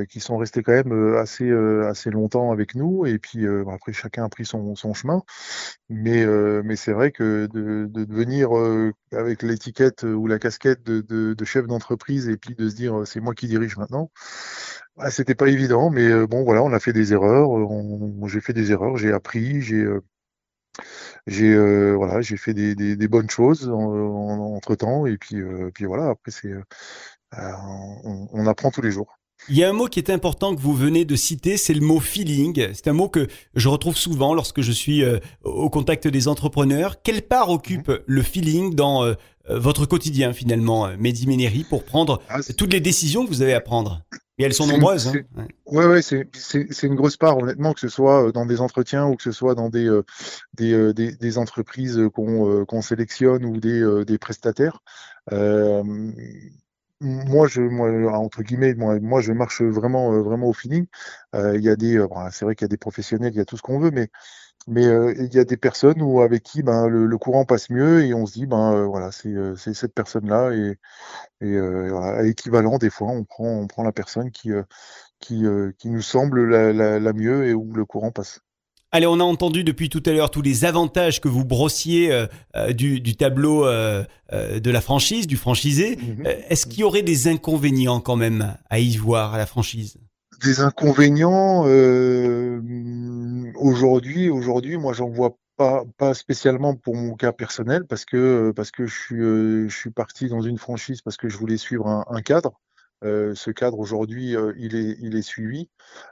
qui 0.10 0.20
sont 0.20 0.38
restées 0.38 0.64
quand 0.64 0.74
même 0.74 1.16
assez, 1.18 1.50
assez 1.88 2.10
longtemps 2.10 2.52
avec 2.52 2.76
nous. 2.76 3.06
Et 3.06 3.20
puis 3.20 3.46
après, 3.72 3.94
chacun 3.94 4.26
a 4.26 4.30
pris 4.30 4.46
son, 4.46 4.76
son 4.76 4.94
chemin. 4.94 5.24
Mais, 5.90 6.26
mais 6.64 6.76
c'est 6.76 6.94
vrai 6.94 7.12
que 7.12 7.48
de, 7.48 7.88
de 7.90 8.06
devenir 8.06 8.50
avec 9.12 9.44
l'étiquette 9.44 10.04
ou 10.04 10.28
la 10.28 10.40
casquette 10.40 10.84
de, 10.84 11.02
de, 11.02 11.34
de 11.34 11.46
chef 11.46 11.68
d'entreprise 11.68 12.28
et 12.30 12.38
puis 12.38 12.56
de 12.56 12.70
se 12.70 12.76
dire 12.76 13.04
c'est 13.06 13.20
moi 13.22 13.34
qui 13.34 13.48
dirige 13.48 13.78
maintenant. 13.78 14.12
Ah, 14.98 15.10
c'était 15.12 15.36
pas 15.36 15.48
évident, 15.48 15.90
mais 15.90 16.28
bon 16.28 16.44
voilà, 16.44 16.64
on 16.64 16.74
a 16.74 16.80
fait 16.80 16.94
des 16.94 17.14
erreurs. 17.14 17.50
j'ai 18.28 18.42
fait 18.42 18.54
des 18.54 18.72
erreurs, 18.72 18.98
j'ai 18.98 19.12
appris, 19.12 19.62
j'ai 19.62 19.86
j'ai 21.28 21.54
euh, 21.54 21.94
voilà, 21.94 22.22
j'ai 22.22 22.38
fait 22.38 22.54
des, 22.54 22.76
des, 22.76 22.96
des, 22.96 23.08
bonnes 23.08 23.30
choses 23.30 23.70
en, 23.70 24.56
entre 24.56 24.76
temps 24.76 25.06
et 25.06 25.18
puis 25.18 25.38
euh, 25.38 25.70
puis 25.74 25.86
voilà. 25.86 26.10
Après 26.10 26.32
c'est 26.32 26.50
euh, 26.50 26.62
on, 27.34 28.28
on, 28.32 28.48
apprend 28.48 28.72
tous 28.72 28.82
les 28.82 28.92
jours. 28.92 29.18
Il 29.50 29.58
y 29.58 29.64
a 29.64 29.70
un 29.70 29.74
mot 29.74 29.88
qui 29.88 30.00
est 30.00 30.10
important 30.10 30.56
que 30.56 30.62
vous 30.62 30.74
venez 30.74 31.06
de 31.06 31.16
citer, 31.16 31.58
c'est 31.58 31.74
le 31.74 31.82
mot 31.82 32.00
feeling. 32.00 32.70
C'est 32.74 32.88
un 32.88 32.94
mot 32.94 33.10
que 33.10 33.28
je 33.56 33.68
retrouve 33.68 33.98
souvent 33.98 34.34
lorsque 34.34 34.62
je 34.62 34.72
suis 34.72 35.04
au 35.44 35.70
contact 35.70 36.08
des 36.08 36.28
entrepreneurs. 36.30 37.02
Quelle 37.02 37.24
part 37.24 37.50
occupe 37.50 37.90
mmh. 37.90 38.00
le 38.06 38.22
feeling 38.22 38.74
dans 38.74 39.14
votre 39.50 39.86
quotidien 39.86 40.32
finalement, 40.32 40.88
Mehdi 40.98 41.28
Ménéry, 41.28 41.66
pour 41.66 41.84
prendre 41.84 42.22
ah, 42.30 42.40
toutes 42.58 42.72
les 42.72 42.80
décisions 42.80 43.26
que 43.26 43.30
vous 43.30 43.42
avez 43.42 43.54
à 43.54 43.60
prendre? 43.60 44.02
Et 44.38 44.44
elles 44.44 44.54
sont 44.54 44.68
nombreuses. 44.68 45.08
Hein. 45.08 45.48
Ouais, 45.66 45.86
ouais, 45.86 46.02
c'est 46.02 46.84
une 46.84 46.96
grosse 46.96 47.18
part, 47.18 47.38
honnêtement, 47.38 47.74
que 47.74 47.80
ce 47.80 47.88
soit 47.88 48.28
euh, 48.28 48.32
dans 48.32 48.46
des 48.46 48.62
entretiens 48.62 49.06
ou 49.06 49.16
que 49.16 49.24
ce 49.24 49.32
soit 49.32 49.56
dans 49.56 49.70
des, 49.70 49.88
euh, 49.88 50.04
des, 50.56 50.74
euh, 50.74 50.94
des, 50.94 51.12
des, 51.14 51.38
entreprises 51.38 52.02
qu'on 52.14 52.82
sélectionne 52.82 53.46
ou 53.46 53.60
des, 53.60 54.04
des 54.06 54.18
prestataires. 54.18 54.80
Euh, 57.04 57.08
moi, 57.28 57.48
je, 57.48 57.62
moi, 57.62 58.18
entre 58.18 58.44
guillemets, 58.44 58.74
moi, 58.76 59.00
moi, 59.00 59.22
je 59.22 59.34
marche 59.34 59.62
vraiment, 59.62 60.12
vraiment 60.22 60.48
au 60.48 60.54
feeling. 60.54 60.88
Il 61.34 61.62
y 61.62 61.70
a 61.70 61.76
des, 61.76 62.04
c'est 62.32 62.46
vrai 62.46 62.56
qu'il 62.56 62.66
y 62.66 62.68
a 62.68 62.70
des 62.70 62.78
professionnels, 62.78 63.34
il 63.34 63.38
y 63.38 63.42
a 63.42 63.46
tout 63.46 63.58
ce 63.58 63.62
qu'on 63.62 63.80
veut, 63.80 63.92
mais 63.92 64.10
mais 64.68 64.86
euh, 64.86 65.14
il 65.18 65.34
y 65.34 65.40
a 65.40 65.46
des 65.46 65.58
personnes 65.58 66.02
où, 66.02 66.22
avec 66.22 66.44
qui 66.44 66.64
ben, 66.64 66.88
le, 66.88 67.18
courant 67.18 67.46
passe 67.46 67.70
mieux 67.70 68.04
et 68.06 68.14
on 68.14 68.26
se 68.26 68.34
dit, 68.34 68.46
ben 68.46 68.74
euh, 68.74 68.86
voilà, 68.86 69.12
c'est 69.12 69.30
euh, 69.30 69.56
cette 69.56 69.94
personne-là 69.94 70.52
et, 70.52 70.78
voilà, 71.42 72.20
à 72.20 72.24
équivalent, 72.24 72.78
des 72.78 72.90
fois, 72.90 73.10
on 73.10 73.24
prend, 73.26 73.46
on 73.46 73.68
prend 73.68 73.84
la 73.84 73.92
personne 73.92 74.32
qui, 74.32 74.52
qui, 75.20 75.46
qui 75.78 75.90
nous 75.90 76.02
semble 76.02 76.46
la, 76.50 77.00
la, 77.00 77.14
mieux 77.14 77.48
et 77.48 77.54
où 77.54 77.74
le 77.74 77.86
courant 77.86 78.12
passe. 78.12 78.42
Allez, 78.96 79.08
on 79.08 79.20
a 79.20 79.24
entendu 79.24 79.64
depuis 79.64 79.90
tout 79.90 80.04
à 80.06 80.12
l'heure 80.12 80.32
tous 80.32 80.42
les 80.42 80.66
avantages 80.66 81.20
que 81.20 81.28
vous 81.28 81.44
brossiez 81.44 82.28
du, 82.70 83.02
du, 83.02 83.16
tableau 83.16 83.66
de 83.66 84.72
la 84.72 84.82
franchise, 84.82 85.28
du 85.28 85.36
franchisé. 85.36 85.98
Mmh 85.98 86.28
est-ce 86.50 86.68
qu'il 86.68 86.80
y 86.80 86.84
aurait 86.84 87.02
des 87.02 87.28
inconvénients 87.28 88.00
quand 88.00 88.16
même 88.16 88.56
à 88.70 88.80
y 88.80 88.96
voir 88.96 89.34
à 89.34 89.38
la 89.38 89.46
franchise? 89.46 89.98
Des 90.44 90.60
inconvénients 90.60 91.64
euh, 91.68 92.62
aujourd'hui, 93.56 94.30
aujourd'hui, 94.30 94.78
moi 94.78 94.94
j'en 94.94 95.10
vois 95.10 95.38
pas, 95.56 95.84
pas 95.98 96.14
spécialement 96.14 96.76
pour 96.76 96.96
mon 96.96 97.16
cas 97.16 97.32
personnel 97.32 97.86
parce 97.88 98.04
que 98.04 98.52
parce 98.56 98.72
que 98.72 98.86
je 98.86 98.94
suis 98.94 99.22
euh, 99.22 99.70
je 99.70 99.76
suis 99.76 99.92
parti 99.92 100.28
dans 100.28 100.42
une 100.42 100.58
franchise 100.58 101.02
parce 101.02 101.16
que 101.18 101.30
je 101.30 101.38
voulais 101.38 101.58
suivre 101.58 101.88
un, 101.88 102.22
cadre. 102.22 102.60
Euh, 103.04 103.36
ce 103.36 103.52
cadre 103.52 103.80
aujourd'hui, 103.80 104.36
il 104.58 104.76
est 104.76 104.98
il 105.00 105.16
est 105.16 105.22
suivi. 105.22 105.70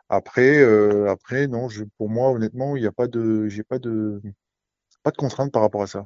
Après 0.09 0.63
après 1.07 1.47
non, 1.47 1.69
je, 1.69 1.83
pour 1.97 2.09
moi 2.09 2.31
honnêtement, 2.31 2.75
il 2.75 2.81
n'y 2.81 2.87
a 2.87 2.91
pas 2.91 3.07
de 3.07 3.47
j'ai 3.47 3.63
pas 3.63 3.79
de 3.79 4.21
pas 5.03 5.11
de 5.11 5.17
contrainte 5.17 5.51
par 5.51 5.61
rapport 5.61 5.83
à 5.83 5.87
ça. 5.87 6.05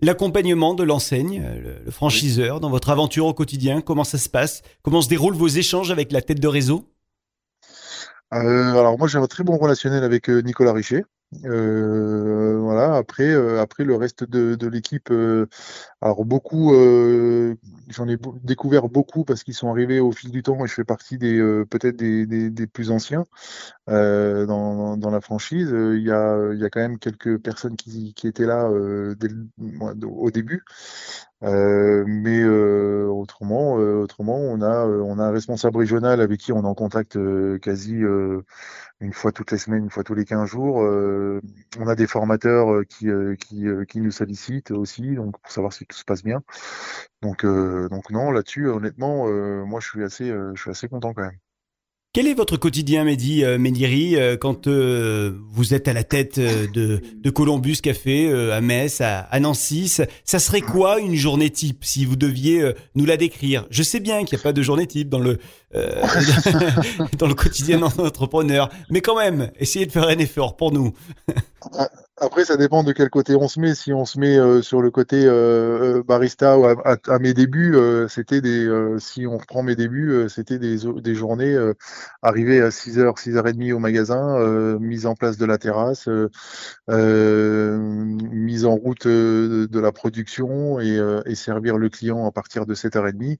L'accompagnement 0.00 0.74
de 0.74 0.82
l'enseigne, 0.82 1.42
le, 1.84 1.90
franchiseur, 1.90 2.60
dans 2.60 2.68
votre 2.68 2.90
aventure 2.90 3.26
au 3.26 3.34
quotidien, 3.34 3.80
comment 3.80 4.04
ça 4.04 4.18
se 4.18 4.28
passe? 4.28 4.62
Comment 4.82 5.00
se 5.00 5.08
déroulent 5.08 5.36
vos 5.36 5.48
échanges 5.48 5.90
avec 5.90 6.10
la 6.10 6.20
tête 6.20 6.40
de 6.40 6.48
réseau? 6.48 6.90
Euh, 8.34 8.72
alors 8.72 8.98
moi 8.98 9.06
j'ai 9.06 9.18
un 9.18 9.26
très 9.26 9.44
bon 9.44 9.56
relationnel 9.56 10.02
avec 10.02 10.28
euh, 10.28 10.40
Nicolas 10.40 10.72
Richer. 10.72 11.04
Euh, 11.44 12.58
voilà. 12.58 12.96
Après, 12.96 13.32
après 13.58 13.84
le 13.84 13.96
reste 13.96 14.24
de, 14.24 14.66
l'équipe, 14.68 15.12
alors 16.00 16.24
beaucoup, 16.24 16.72
j'en 17.88 18.08
ai 18.08 18.16
découvert 18.42 18.88
beaucoup 18.88 19.24
parce 19.24 19.42
qu'ils 19.42 19.54
sont 19.54 19.70
arrivés 19.70 20.00
au 20.00 20.12
fil 20.12 20.30
du 20.30 20.42
temps 20.42 20.64
et 20.64 20.68
je 20.68 20.74
fais 20.74 20.84
partie 20.84 21.18
des 21.18 21.38
peut-être 21.70 21.96
des, 21.96 22.66
plus 22.66 22.90
anciens 22.90 23.26
dans, 23.88 25.10
la 25.10 25.20
franchise. 25.20 25.70
Il 25.70 26.02
y 26.02 26.10
a, 26.10 26.52
il 26.52 26.58
y 26.58 26.64
a 26.64 26.70
quand 26.70 26.80
même 26.80 26.98
quelques 26.98 27.38
personnes 27.38 27.76
qui, 27.76 28.14
étaient 28.24 28.46
là 28.46 28.68
au 28.68 30.30
début. 30.30 30.64
Euh, 31.44 32.04
mais 32.06 32.40
euh, 32.42 33.06
autrement, 33.08 33.78
euh, 33.78 33.96
autrement, 34.02 34.36
on 34.38 34.62
a 34.62 34.86
on 34.86 35.18
a 35.18 35.24
un 35.24 35.30
responsable 35.30 35.76
régional 35.78 36.20
avec 36.22 36.40
qui 36.40 36.52
on 36.52 36.62
est 36.62 36.66
en 36.66 36.74
contact 36.74 37.18
quasi 37.60 38.02
une 39.00 39.12
fois 39.12 39.32
toutes 39.32 39.50
les 39.52 39.58
semaines, 39.58 39.84
une 39.84 39.90
fois 39.90 40.04
tous 40.04 40.14
les 40.14 40.24
15 40.24 40.48
jours. 40.48 40.76
on 40.76 41.86
a 41.86 41.94
des 41.94 42.06
formateurs 42.06 42.82
qui 42.88 43.08
qui, 43.40 43.66
qui 43.88 44.00
nous 44.00 44.10
sollicitent 44.10 44.70
aussi, 44.70 45.14
donc 45.14 45.38
pour 45.40 45.52
savoir 45.52 45.72
si 45.72 45.86
tout 45.86 45.96
se 45.96 46.04
passe 46.04 46.22
bien. 46.22 46.42
Donc 47.22 47.44
donc 47.44 48.10
non, 48.10 48.30
là-dessus, 48.30 48.68
honnêtement, 48.68 49.26
moi 49.66 49.80
je 49.80 49.88
suis 49.88 50.04
assez 50.04 50.28
je 50.54 50.60
suis 50.60 50.70
assez 50.70 50.88
content 50.88 51.12
quand 51.14 51.22
même. 51.22 51.38
Quel 52.14 52.28
est 52.28 52.34
votre 52.34 52.56
quotidien, 52.56 53.02
Mehdi 53.02 53.44
euh, 53.44 53.58
Médiri, 53.58 54.14
euh, 54.14 54.36
quand 54.36 54.68
euh, 54.68 55.32
vous 55.50 55.74
êtes 55.74 55.88
à 55.88 55.92
la 55.92 56.04
tête 56.04 56.38
de, 56.38 57.00
de 57.12 57.30
Columbus 57.30 57.78
Café 57.82 58.32
à 58.52 58.60
Metz, 58.60 59.00
à, 59.00 59.40
Nancy 59.40 59.88
Ça 59.88 60.38
serait 60.38 60.60
quoi 60.60 61.00
une 61.00 61.16
journée 61.16 61.50
type 61.50 61.84
si 61.84 62.04
vous 62.04 62.14
deviez 62.14 62.72
nous 62.94 63.04
la 63.04 63.16
décrire? 63.16 63.66
Je 63.68 63.82
sais 63.82 63.98
bien 63.98 64.24
qu'il 64.24 64.36
n'y 64.36 64.42
a 64.42 64.44
pas 64.44 64.52
de 64.52 64.62
journée 64.62 64.86
type 64.86 65.08
dans 65.08 65.18
le 65.18 65.40
dans 67.18 67.26
le 67.26 67.34
quotidien 67.34 67.80
d'un 67.80 67.86
entrepreneur, 67.86 68.70
mais 68.90 69.00
quand 69.00 69.18
même, 69.18 69.50
essayez 69.58 69.86
de 69.86 69.90
faire 69.90 70.06
un 70.06 70.18
effort 70.18 70.56
pour 70.56 70.70
nous. 70.70 70.92
Après, 72.16 72.44
ça 72.44 72.56
dépend 72.56 72.84
de 72.84 72.92
quel 72.92 73.10
côté 73.10 73.34
on 73.34 73.48
se 73.48 73.58
met. 73.58 73.74
Si 73.74 73.92
on 73.92 74.04
se 74.04 74.20
met 74.20 74.38
euh, 74.38 74.62
sur 74.62 74.80
le 74.80 74.92
côté 74.92 75.26
euh, 75.26 75.98
euh, 75.98 76.02
barista 76.04 76.56
ou 76.56 76.64
à, 76.64 77.18
mes 77.18 77.34
débuts, 77.34 77.76
c'était 78.08 78.40
des. 78.40 78.68
si 78.98 79.26
on 79.26 79.36
reprend 79.36 79.64
mes 79.64 79.74
débuts, 79.74 80.28
c'était 80.28 80.58
des, 80.60 80.78
des 81.00 81.14
journées 81.14 81.56
arrivées 82.22 82.60
à 82.60 82.68
6h, 82.68 83.16
6h30 83.18 83.72
au 83.72 83.78
magasin, 83.80 84.78
mise 84.78 85.06
en 85.06 85.14
place 85.14 85.38
de 85.38 85.44
la 85.44 85.58
terrasse, 85.58 86.08
mise 86.88 88.64
en 88.64 88.74
route 88.76 89.08
de, 89.08 89.80
la 89.80 89.92
production 89.92 90.78
et, 90.80 91.00
et, 91.26 91.34
servir 91.34 91.78
le 91.78 91.88
client 91.88 92.26
à 92.26 92.30
partir 92.30 92.64
de 92.66 92.74
7h30. 92.74 93.38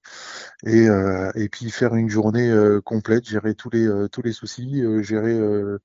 Et, 0.67 0.87
et 1.35 1.49
puis 1.49 1.71
faire 1.71 1.95
une 1.95 2.09
journée 2.09 2.53
complète, 2.85 3.29
gérer 3.29 3.55
tous 3.55 3.71
les 3.71 3.89
tous 4.11 4.23
les 4.23 4.33
soucis, 4.33 4.83
gérer 5.03 5.35
euh, 5.35 5.79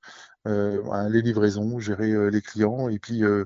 les 0.45 1.21
livraisons, 1.21 1.79
gérer 1.79 2.11
euh, 2.11 2.29
les 2.29 2.41
clients 2.41 2.89
et 2.89 2.99
puis 2.99 3.23
euh, 3.23 3.45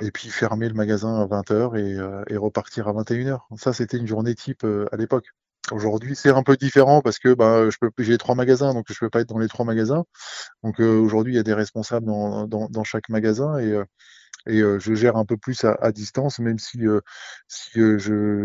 et 0.00 0.10
puis 0.10 0.28
fermer 0.28 0.68
le 0.68 0.74
magasin 0.74 1.20
à 1.20 1.26
20h 1.26 2.26
et, 2.28 2.36
repartir 2.36 2.88
à 2.88 2.92
21h. 2.92 3.40
Ça, 3.56 3.72
c'était 3.72 3.96
une 3.96 4.06
journée 4.06 4.34
type 4.34 4.66
à 4.92 4.96
l'époque. 4.96 5.26
Aujourd'hui, 5.72 6.16
c'est 6.16 6.30
un 6.30 6.42
peu 6.42 6.56
différent 6.56 7.00
parce 7.00 7.18
que 7.18 7.32
bah, 7.34 7.70
je 7.70 7.78
peux, 7.80 7.90
j'ai 7.98 8.18
trois 8.18 8.34
magasins, 8.34 8.74
donc 8.74 8.86
je 8.90 8.98
peux 8.98 9.10
pas 9.10 9.20
être 9.20 9.28
dans 9.28 9.38
les 9.38 9.48
trois 9.48 9.64
magasins. 9.64 10.04
Donc 10.62 10.80
aujourd'hui, 10.80 11.34
il 11.34 11.36
y 11.36 11.38
a 11.38 11.44
des 11.44 11.54
responsables 11.54 12.06
dans, 12.06 12.46
dans, 12.46 12.84
chaque 12.84 13.08
magasin 13.08 13.58
et, 13.58 13.80
et 14.46 14.60
je 14.60 14.94
gère 14.94 15.16
un 15.16 15.24
peu 15.24 15.36
plus 15.36 15.64
à, 15.64 15.92
distance, 15.92 16.38
même 16.40 16.58
si, 16.58 16.80
si 17.48 17.70
je, 17.74 17.98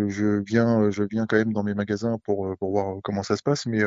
je, 0.08 0.44
viens, 0.46 0.92
je 0.92 1.04
viens 1.04 1.26
quand 1.28 1.38
même 1.38 1.54
dans 1.54 1.64
mes 1.64 1.74
magasins 1.74 2.20
pour, 2.24 2.56
pour 2.60 2.72
voir 2.72 2.98
comment 3.04 3.24
ça 3.24 3.36
se 3.38 3.44
passe. 3.44 3.66
Mais 3.66 3.82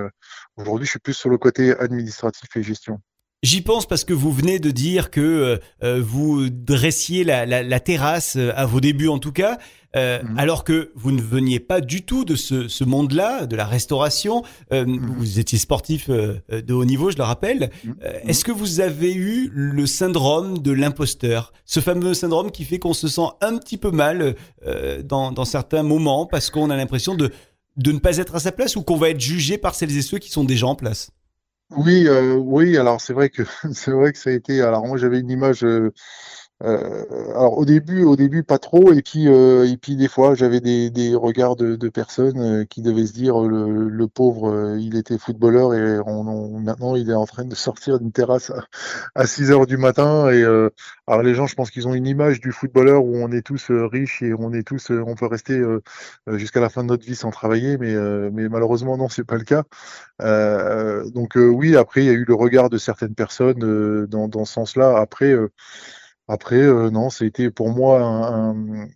aujourd'hui, 0.57 0.87
je 0.87 0.91
suis 0.91 1.01
plus 1.01 1.15
sur 1.15 1.31
le 1.31 1.39
côté 1.39 1.73
administratif 1.79 2.49
et 2.57 2.63
gestion. 2.63 3.01
J'y 3.45 3.61
pense 3.61 3.87
parce 3.87 4.05
que 4.05 4.13
vous 4.13 4.31
venez 4.31 4.61
de 4.61 4.71
dire 4.71 5.11
que 5.11 5.21
euh, 5.21 5.59
euh, 5.83 6.01
vous 6.01 6.49
dressiez 6.49 7.25
la, 7.25 7.45
la, 7.45 7.65
la, 7.65 7.81
terrasse 7.81 8.37
euh, 8.37 8.53
à 8.55 8.67
vos 8.67 8.81
débuts 8.81 9.09
en 9.09 9.19
tout 9.19 9.33
cas, 9.33 9.59
mhm. 9.97 10.39
alors 10.39 10.63
que 10.63 10.93
vous 10.95 11.11
ne 11.11 11.21
veniez 11.21 11.59
pas 11.59 11.81
du 11.81 12.03
tout 12.03 12.25
de 12.25 12.37
ce, 12.37 12.69
ce 12.69 12.85
monde-là, 12.85 13.47
de 13.47 13.57
la 13.57 13.67
restauration. 13.67 14.45
Mhm. 14.71 15.17
Vous 15.19 15.41
étiez 15.41 15.59
sportif 15.59 16.09
de 16.09 16.73
haut 16.73 16.85
niveau, 16.85 17.11
je 17.11 17.17
le 17.17 17.25
rappelle. 17.25 17.71
Mhm. 17.85 17.97
Est-ce 18.29 18.45
que 18.45 18.53
vous 18.53 18.79
avez 18.79 19.13
eu 19.13 19.51
le 19.53 19.87
syndrome 19.87 20.59
de 20.59 20.71
l'imposteur, 20.71 21.53
ce 21.65 21.81
fameux 21.81 22.15
syndrome 22.15 22.53
qui 22.53 22.65
fait 22.65 22.79
qu'on 22.79 22.95
se 22.95 23.09
sent 23.09 23.29
un 23.41 23.59
petit 23.59 23.77
peu 23.77 23.91
mal 23.91 24.37
dans, 25.05 25.33
dans 25.33 25.45
certains 25.45 25.83
moments 25.83 26.27
parce 26.27 26.49
qu'on 26.49 26.71
a 26.71 26.77
l'impression 26.77 27.17
de 27.17 27.33
de 27.79 27.91
ne 27.91 27.99
pas 27.99 28.19
être 28.19 28.35
à 28.35 28.39
sa 28.39 28.53
place 28.53 28.77
ou 28.77 28.83
qu'on 28.83 28.97
va 28.97 29.09
être 29.09 29.21
jugé 29.21 29.57
par 29.57 29.75
celles 29.75 29.97
et 29.97 30.03
ceux 30.03 30.19
qui 30.19 30.31
sont 30.31 30.45
déjà 30.45 30.67
en 30.67 30.75
place? 30.75 31.11
Oui, 31.77 32.07
euh, 32.09 32.35
oui. 32.35 32.77
Alors 32.77 33.01
c'est 33.01 33.13
vrai 33.13 33.31
que 33.31 33.43
c'est 33.73 33.91
vrai 33.91 34.13
que 34.13 34.19
ça 34.19 34.31
a 34.31 34.33
été. 34.33 34.61
Alors 34.63 34.87
moi 34.87 34.97
j'avais 34.97 35.21
une 35.21 35.31
image 35.31 35.65
euh, 35.65 35.93
alors 36.63 37.59
au 37.59 37.65
début, 37.65 38.05
au 38.05 38.15
début 38.15 38.45
pas 38.45 38.59
trop, 38.59 38.93
et 38.93 39.03
puis 39.03 39.27
euh, 39.29 39.67
et 39.67 39.77
puis 39.77 39.97
des 39.97 40.07
fois 40.07 40.35
j'avais 40.35 40.61
des, 40.61 40.91
des 40.91 41.15
regards 41.15 41.57
de, 41.57 41.75
de 41.75 41.89
personnes 41.89 42.39
euh, 42.41 42.65
qui 42.65 42.83
devaient 42.83 43.07
se 43.07 43.13
dire 43.13 43.41
le, 43.41 43.89
le 43.89 44.09
pauvre, 44.09 44.77
il 44.79 44.97
était 44.97 45.19
footballeur 45.19 45.75
et 45.75 45.99
on, 46.07 46.61
maintenant 46.61 46.95
il 46.95 47.11
est 47.11 47.15
en 47.15 47.27
train 47.27 47.45
de 47.45 47.55
sortir 47.57 47.99
d'une 47.99 48.13
terrasse 48.13 48.51
à, 48.51 48.65
à 49.17 49.27
6 49.27 49.51
heures 49.51 49.67
du 49.67 49.77
matin. 49.77 50.31
Et 50.31 50.45
alors 51.07 51.23
les 51.23 51.35
gens, 51.35 51.47
je 51.47 51.55
pense 51.57 51.71
qu'ils 51.71 51.89
ont 51.89 51.95
une 51.95 52.07
image 52.07 52.41
du 52.41 52.53
footballeur 52.53 53.05
où 53.05 53.17
on 53.17 53.33
est 53.33 53.43
tous 53.43 53.71
riches 53.71 54.23
et 54.23 54.33
on 54.35 54.53
est 54.53 54.63
tous, 54.67 54.91
on 54.91 55.15
peut 55.17 55.27
rester 55.27 55.61
jusqu'à 56.29 56.61
la 56.61 56.69
fin 56.69 56.83
de 56.85 56.89
notre 56.89 57.05
vie 57.05 57.17
sans 57.17 57.31
travailler, 57.31 57.77
mais 57.79 57.95
mais 58.31 58.49
malheureusement 58.49 58.97
non, 58.97 59.09
c'est 59.09 59.25
pas 59.25 59.37
le 59.37 59.45
cas. 59.45 59.65
donc 61.11 61.33
oui, 61.37 61.77
après 61.77 62.03
il 62.03 62.07
y 62.07 62.11
a 62.11 62.13
eu 62.13 62.25
le 62.25 62.35
regard 62.35 62.71
de 62.71 62.79
certaines 62.79 63.15
personnes 63.15 64.07
dans, 64.09 64.29
dans 64.29 64.45
ce 64.45 64.53
sens-là. 64.53 64.99
Après 64.99 65.35
après, 66.29 66.57
euh, 66.57 66.91
non, 66.91 67.09
été 67.09 67.51
pour 67.51 67.71
moi 67.71 68.01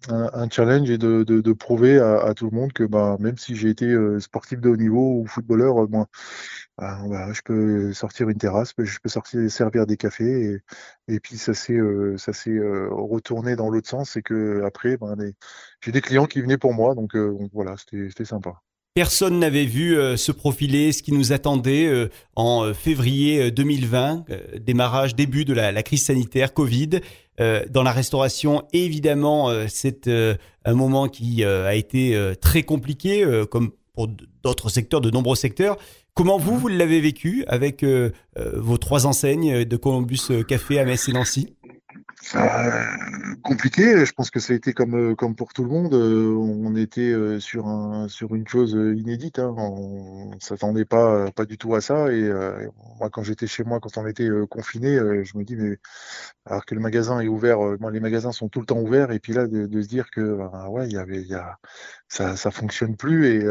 un, 0.08 0.48
challenge 0.50 0.90
et 0.90 0.98
de, 0.98 1.52
prouver 1.52 1.98
à, 1.98 2.34
tout 2.34 2.48
le 2.50 2.56
monde 2.56 2.72
que 2.72 2.84
bah, 2.84 3.16
même 3.20 3.36
si 3.36 3.56
j'ai 3.56 3.68
été 3.68 3.86
euh, 3.86 4.20
sportif 4.20 4.60
de 4.60 4.68
haut 4.70 4.76
niveau 4.76 5.20
ou 5.20 5.26
footballeur, 5.26 5.84
euh, 5.84 5.86
moi, 5.88 6.06
bah, 6.78 7.32
je 7.32 7.42
peux 7.42 7.92
sortir 7.92 8.28
une 8.28 8.38
terrasse, 8.38 8.72
je 8.78 8.98
peux 9.00 9.08
sortir 9.08 9.50
servir 9.50 9.86
des 9.86 9.96
cafés 9.96 10.62
et, 11.08 11.20
puis 11.20 11.36
ça 11.38 11.54
s'est 11.54 11.80
retourné 12.90 13.56
dans 13.56 13.70
l'autre 13.70 13.88
sens, 13.88 14.10
c'est 14.10 14.22
que 14.22 14.62
après, 14.64 14.96
bah, 14.96 15.14
j'ai 15.80 15.92
des 15.92 16.00
clients 16.00 16.26
qui 16.26 16.40
venaient 16.40 16.58
pour 16.58 16.74
moi, 16.74 16.94
donc, 16.94 17.16
donc 17.16 17.50
voilà, 17.52 17.74
c'était 17.76 18.24
sympa. 18.24 18.62
Personne 18.96 19.38
n'avait 19.38 19.66
vu 19.66 19.94
euh, 19.94 20.16
se 20.16 20.32
profiler 20.32 20.90
ce 20.90 21.02
qui 21.02 21.12
nous 21.12 21.34
attendait 21.34 21.84
euh, 21.84 22.08
en 22.34 22.64
euh, 22.64 22.72
février 22.72 23.50
2020, 23.50 24.24
démarrage, 24.58 25.14
début 25.14 25.44
de 25.44 25.52
la, 25.52 25.82
crise 25.82 26.06
sanitaire, 26.06 26.54
Covid. 26.54 27.00
dans 27.38 27.82
la 27.82 27.92
restauration, 27.92 28.62
évidemment, 28.72 29.50
c'est 29.68 30.08
un 30.08 30.74
moment 30.74 31.08
qui 31.08 31.44
a 31.44 31.74
été 31.74 32.18
très 32.40 32.62
compliqué, 32.62 33.26
comme 33.50 33.72
pour 33.92 34.08
d'autres 34.42 34.70
secteurs, 34.70 35.02
de 35.02 35.10
nombreux 35.10 35.36
secteurs. 35.36 35.76
Comment 36.14 36.38
vous, 36.38 36.58
vous 36.58 36.68
l'avez 36.68 37.00
vécu 37.00 37.44
avec 37.46 37.84
vos 38.36 38.78
trois 38.78 39.06
enseignes 39.06 39.64
de 39.64 39.76
Columbus 39.76 40.44
Café 40.48 40.78
à 40.78 40.86
Metz 40.86 41.08
et 41.08 41.12
Nancy 41.12 41.54
compliqué. 43.42 44.04
Je 44.04 44.12
pense 44.12 44.30
que 44.30 44.40
ça 44.40 44.52
a 44.52 44.56
été 44.56 44.72
comme 44.72 44.94
euh, 45.12 45.14
comme 45.14 45.34
pour 45.36 45.52
tout 45.52 45.62
le 45.64 45.70
monde. 45.70 45.94
Euh, 45.94 46.34
on 46.34 46.74
était 46.76 47.12
euh, 47.12 47.40
sur 47.40 47.66
un 47.68 48.08
sur 48.08 48.34
une 48.34 48.46
chose 48.46 48.72
inédite. 48.72 49.38
Hein. 49.38 49.54
On 49.56 50.32
s'attendait 50.40 50.84
pas 50.84 51.30
pas 51.32 51.44
du 51.44 51.58
tout 51.58 51.74
à 51.74 51.80
ça. 51.80 52.12
Et 52.12 52.28
moi, 52.98 53.10
quand 53.10 53.22
j'étais 53.22 53.46
chez 53.46 53.64
moi, 53.64 53.80
quand 53.80 53.96
on 53.98 54.06
était 54.06 54.28
confiné, 54.50 54.96
je 55.24 55.38
me 55.38 55.44
dis 55.44 55.56
mais 55.56 55.78
alors 56.46 56.64
que 56.66 56.74
le 56.74 56.80
magasin 56.80 57.20
est 57.20 57.28
ouvert, 57.28 57.58
moi, 57.80 57.90
les 57.90 58.00
magasins 58.00 58.32
sont 58.32 58.48
tout 58.48 58.60
le 58.60 58.66
temps 58.66 58.80
ouverts. 58.80 59.12
Et 59.12 59.20
puis 59.20 59.32
là, 59.32 59.46
de, 59.46 59.82
se 59.82 59.88
dire 59.88 60.10
que 60.10 60.36
bah, 60.36 60.68
ouais, 60.70 60.86
il 60.86 60.92
y 60.94 60.98
avait 60.98 61.22
y 61.22 61.34
a 61.34 61.58
ça 62.08 62.36
ça 62.36 62.50
fonctionne 62.50 62.96
plus 62.96 63.26
et 63.26 63.46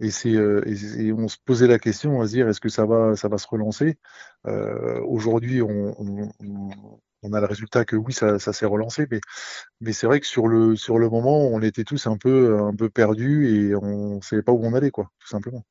et 0.00 0.10
c'est 0.10 0.30
et, 0.30 1.12
on 1.12 1.28
se 1.28 1.36
posait 1.44 1.68
la 1.68 1.78
question 1.78 2.20
à 2.20 2.26
se 2.26 2.32
dire 2.32 2.48
est-ce 2.48 2.60
que 2.60 2.68
ça 2.68 2.86
va 2.86 3.16
ça 3.16 3.28
va 3.28 3.38
se 3.38 3.48
relancer? 3.48 3.98
Aujourd'hui, 5.06 5.62
on, 5.62 5.94
on 6.00 6.30
on 6.40 6.88
a 7.32 7.40
le 7.40 7.46
résultat 7.46 7.84
que 7.84 7.96
oui, 7.96 8.12
ça, 8.12 8.38
s'est 8.38 8.66
relancé, 8.66 9.06
mais, 9.10 9.20
mais 9.80 9.92
c'est 9.92 10.06
vrai 10.06 10.20
que 10.20 10.26
sur 10.26 10.46
le, 10.46 10.76
sur 10.76 10.98
le 10.98 11.08
moment, 11.08 11.48
on 11.48 11.60
était 11.62 11.84
tous 11.84 12.06
un 12.06 12.16
peu, 12.16 12.58
un 12.58 12.74
peu 12.74 12.88
perdus 12.90 13.48
et 13.48 13.74
on 13.74 14.16
ne 14.16 14.20
savait 14.20 14.42
pas 14.42 14.52
où 14.52 14.60
on 14.64 14.74
allait, 14.74 14.90
quoi, 14.90 15.10
tout 15.18 15.28
simplement. 15.28 15.64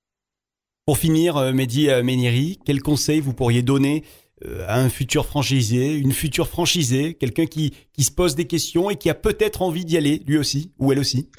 Pour 0.86 0.98
finir, 0.98 1.38
euh, 1.38 1.54
Mehdi 1.54 1.90
euh, 1.90 2.04
Méniri, 2.04 2.60
quel 2.66 2.82
conseil 2.82 3.22
vous 3.22 3.34
pourriez 3.34 3.62
donner 3.62 4.04
euh, 4.46 4.66
à 4.68 4.80
un 4.80 4.90
futur 4.90 5.26
franchisé, 5.26 5.96
une 5.96 6.12
future 6.12 6.50
franchisée, 6.50 7.14
quelqu'un 7.14 7.46
qui, 7.46 7.74
qui 7.94 8.04
se 8.04 8.12
pose 8.12 8.36
des 8.36 8.48
questions 8.48 8.90
et 8.90 8.98
qui 8.98 9.10
a 9.10 9.14
peut-être 9.14 9.62
envie 9.62 9.86
d'y 9.86 9.98
aller, 9.98 10.22
lui 10.28 10.38
aussi, 10.38 10.74
ou 10.80 10.92
elle 10.92 11.00
aussi? 11.00 11.30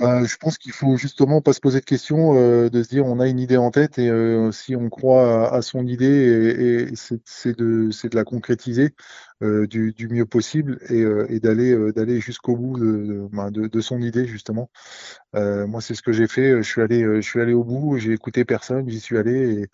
Bah, 0.00 0.24
je 0.24 0.36
pense 0.36 0.58
qu'il 0.58 0.72
faut 0.72 0.96
justement 0.96 1.40
pas 1.40 1.52
se 1.52 1.60
poser 1.60 1.78
de 1.78 1.84
questions, 1.84 2.34
euh, 2.36 2.68
de 2.68 2.82
se 2.82 2.88
dire 2.88 3.06
on 3.06 3.20
a 3.20 3.28
une 3.28 3.38
idée 3.38 3.56
en 3.56 3.70
tête 3.70 4.00
et 4.00 4.08
euh, 4.10 4.50
si 4.50 4.74
on 4.74 4.88
croit 4.88 5.54
à, 5.54 5.62
son 5.62 5.86
idée, 5.86 6.06
et, 6.06 6.92
et 6.92 6.96
c'est 6.96 7.56
de, 7.56 7.90
de 7.90 8.16
la 8.16 8.24
concrétiser 8.24 8.86
euh, 8.86 8.88
du, 9.40 9.92
du, 9.92 10.08
mieux 10.08 10.26
possible 10.26 10.78
et, 10.88 11.02
et 11.28 11.40
d'aller 11.40 11.92
d'aller 11.92 12.20
jusqu'au 12.20 12.56
bout 12.56 12.78
de, 12.78 13.28
de, 13.50 13.66
de, 13.68 13.80
son 13.80 14.00
idée 14.00 14.26
justement. 14.26 14.70
moi, 15.34 15.80
c'est 15.80 15.94
ce 15.94 16.02
que 16.02 16.12
j'ai 16.12 16.28
fait. 16.28 16.62
Je 16.62 16.68
suis 16.68 16.82
allé 16.82 17.02
je 17.02 17.20
suis 17.20 17.40
allé 17.40 17.52
au 17.52 17.64
bout. 17.64 17.98
J'ai 17.98 18.12
écouté 18.12 18.44
personne. 18.44 18.88
J'y 18.88 19.00
suis 19.00 19.18
allé 19.18 19.68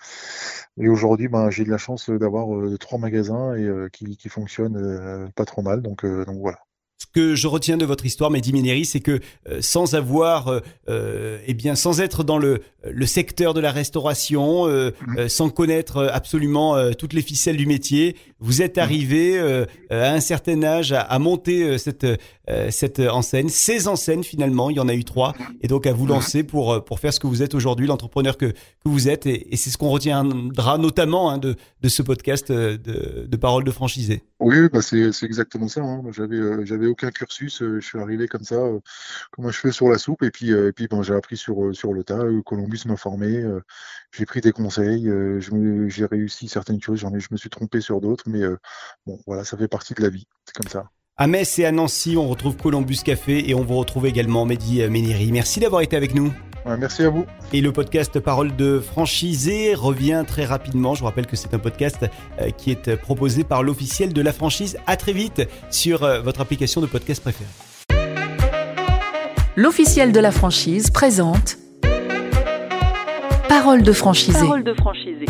et, 0.78 0.85
et 0.85 0.88
aujourd'hui, 0.88 1.28
ben, 1.28 1.50
j'ai 1.50 1.64
de 1.64 1.71
la 1.71 1.78
chance 1.78 2.11
d'avoir 2.11 2.49
trois 2.78 2.99
magasins 2.99 3.54
et 3.54 3.69
qui, 3.92 4.16
qui 4.16 4.28
fonctionnent 4.28 5.31
pas 5.37 5.45
trop 5.45 5.62
mal. 5.62 5.83
Donc 5.83 6.05
donc 6.05 6.38
voilà 6.40 6.59
ce 7.03 7.07
que 7.12 7.35
je 7.35 7.49
retiens 7.49 7.77
de 7.77 7.85
votre 7.85 8.07
histoire, 8.07 8.31
Mehdi 8.31 8.53
Ménéry, 8.53 8.85
c'est 8.85 9.01
que 9.01 9.19
euh, 9.49 9.59
sans 9.61 9.95
avoir, 9.95 10.47
euh, 10.47 10.61
euh, 10.88 11.38
eh 11.47 11.55
bien, 11.55 11.75
sans 11.75 12.01
être 12.01 12.23
dans 12.23 12.38
le, 12.38 12.61
le 12.88 13.07
secteur 13.07 13.55
de 13.55 13.61
la 13.61 13.73
restauration, 13.73 14.67
mmh. 14.67 15.29
sans 15.29 15.51
connaître 15.51 16.09
absolument 16.12 16.77
toutes 16.95 17.12
les 17.12 17.23
ficelles 17.23 17.57
du 17.57 17.67
métier, 17.67 18.17
vous 18.41 18.61
êtes 18.61 18.77
mmh. 18.77 18.81
arrivé 18.81 19.38
à 19.91 20.12
un 20.12 20.21
certain 20.21 20.62
âge 20.65 20.93
à, 20.93 21.19
monter 21.21 21.79
cette 21.79 22.05
cette 22.71 22.99
enseigne, 22.99 23.49
ces 23.49 23.87
enseignes 23.87 24.25
finalement, 24.25 24.69
il 24.69 24.77
y 24.77 24.81
en 24.81 24.88
a 24.88 24.95
eu 24.95 25.05
trois, 25.05 25.33
et 25.61 25.69
donc 25.69 25.87
à 25.87 25.93
vous 25.93 26.07
mmh. 26.07 26.09
lancer 26.09 26.43
pour 26.43 26.85
pour 26.85 26.99
faire 26.99 27.15
ce 27.15 27.21
que 27.21 27.29
vous 27.29 27.43
êtes 27.43 27.55
aujourd'hui, 27.55 27.87
l'entrepreneur 27.87 28.37
que, 28.37 28.47
que 28.47 28.55
vous 28.87 29.09
êtes, 29.09 29.27
et, 29.27 29.47
c'est 29.57 29.71
ce 29.71 29.79
qu'on 29.79 29.91
retiendra 29.91 30.77
notamment 30.77 31.31
hein, 31.31 31.38
de 31.38 31.55
de 31.83 31.88
ce 31.88 32.03
podcast 32.03 32.51
de, 32.51 32.77
de 33.29 33.37
paroles 33.37 33.65
de 33.65 33.71
franchisé. 33.71 34.25
Oui, 34.41 34.69
bah 34.73 34.83
c'est 34.83 35.23
exactement 35.23 35.69
ça. 35.69 35.83
Hein. 35.83 36.03
J'avais 36.11 36.67
j'avais 36.67 36.88
aucun 36.92 37.11
cursus. 37.11 37.62
Euh, 37.62 37.81
je 37.81 37.87
suis 37.87 37.98
arrivé 37.98 38.28
comme 38.28 38.44
ça, 38.44 38.55
euh, 38.57 38.81
comme 39.33 39.50
je 39.50 39.59
fais 39.59 39.72
sur 39.72 39.88
la 39.88 39.98
soupe. 39.98 40.22
Et 40.22 40.31
puis, 40.31 40.52
euh, 40.52 40.68
et 40.68 40.72
puis 40.72 40.88
ben, 40.88 41.02
j'ai 41.02 41.14
appris 41.14 41.37
sur, 41.37 41.74
sur 41.74 41.92
le 41.92 42.05
tas. 42.05 42.22
Columbus 42.44 42.83
m'a 42.87 42.96
formé. 42.96 43.44
j'ai 44.12 44.26
pris 44.26 44.40
des 44.40 44.52
conseils. 44.52 45.11
j'ai 45.88 46.07
réussi 46.07 46.48
certaines 46.48 46.81
choses. 46.81 47.00
J'en 47.00 47.12
ai, 47.14 47.20
je 47.20 47.28
me 47.31 47.37
suis 47.37 47.50
trompé 47.50 47.81
sur 47.81 48.00
d'autres. 48.00 48.24
Mais 48.28 48.42
bon, 49.07 49.18
voilà, 49.26 49.44
ça 49.44 49.57
fait 49.57 49.68
partie 49.68 49.94
de 49.94 50.02
la 50.02 50.09
vie. 50.09 50.26
C'est 50.46 50.55
comme 50.55 50.70
ça. 50.70 50.90
À 51.16 51.26
Metz 51.26 51.59
et 51.59 51.66
à 51.66 51.72
Nancy, 51.72 52.16
on 52.16 52.28
retrouve 52.28 52.57
Columbus 52.57 52.98
Café 53.05 53.48
et 53.48 53.55
on 53.55 53.64
vous 53.64 53.76
retrouve 53.76 54.07
également 54.07 54.46
Mehdi 54.46 54.87
Méniri. 54.88 55.31
Merci 55.33 55.61
d'avoir 55.61 55.83
été 55.83 55.96
avec 55.96 56.14
nous. 56.14 56.33
Merci 56.79 57.03
à 57.03 57.11
vous. 57.11 57.27
Et 57.53 57.61
le 57.61 57.72
podcast 57.72 58.18
Parole 58.20 58.55
de 58.57 58.81
franchisé 58.81 59.75
revient 59.75 60.25
très 60.27 60.44
rapidement. 60.44 60.94
Je 60.94 61.01
vous 61.01 61.07
rappelle 61.07 61.27
que 61.27 61.37
c'est 61.37 61.55
un 61.55 61.59
podcast 61.59 62.05
euh, 62.40 62.51
qui 62.51 62.70
est 62.70 62.96
proposé 62.96 63.44
par 63.44 63.62
l'officiel 63.62 64.12
de 64.12 64.22
la 64.22 64.33
franchise. 64.33 64.79
À 64.87 64.96
très 64.96 65.12
vite 65.12 65.42
sur 65.70 66.03
euh, 66.03 66.20
votre 66.20 66.40
application 66.40 66.81
de 66.81 66.87
podcast 66.87 67.22
préférée. 67.22 67.51
L'officiel 69.57 70.12
de 70.12 70.20
la 70.20 70.31
franchise 70.31 70.90
présente 70.90 71.59
Parole 73.48 73.83
de 73.83 73.92
franchisé. 73.92 74.40
Parole 74.40 74.64
de 74.64 74.72
franchisé. 74.72 75.27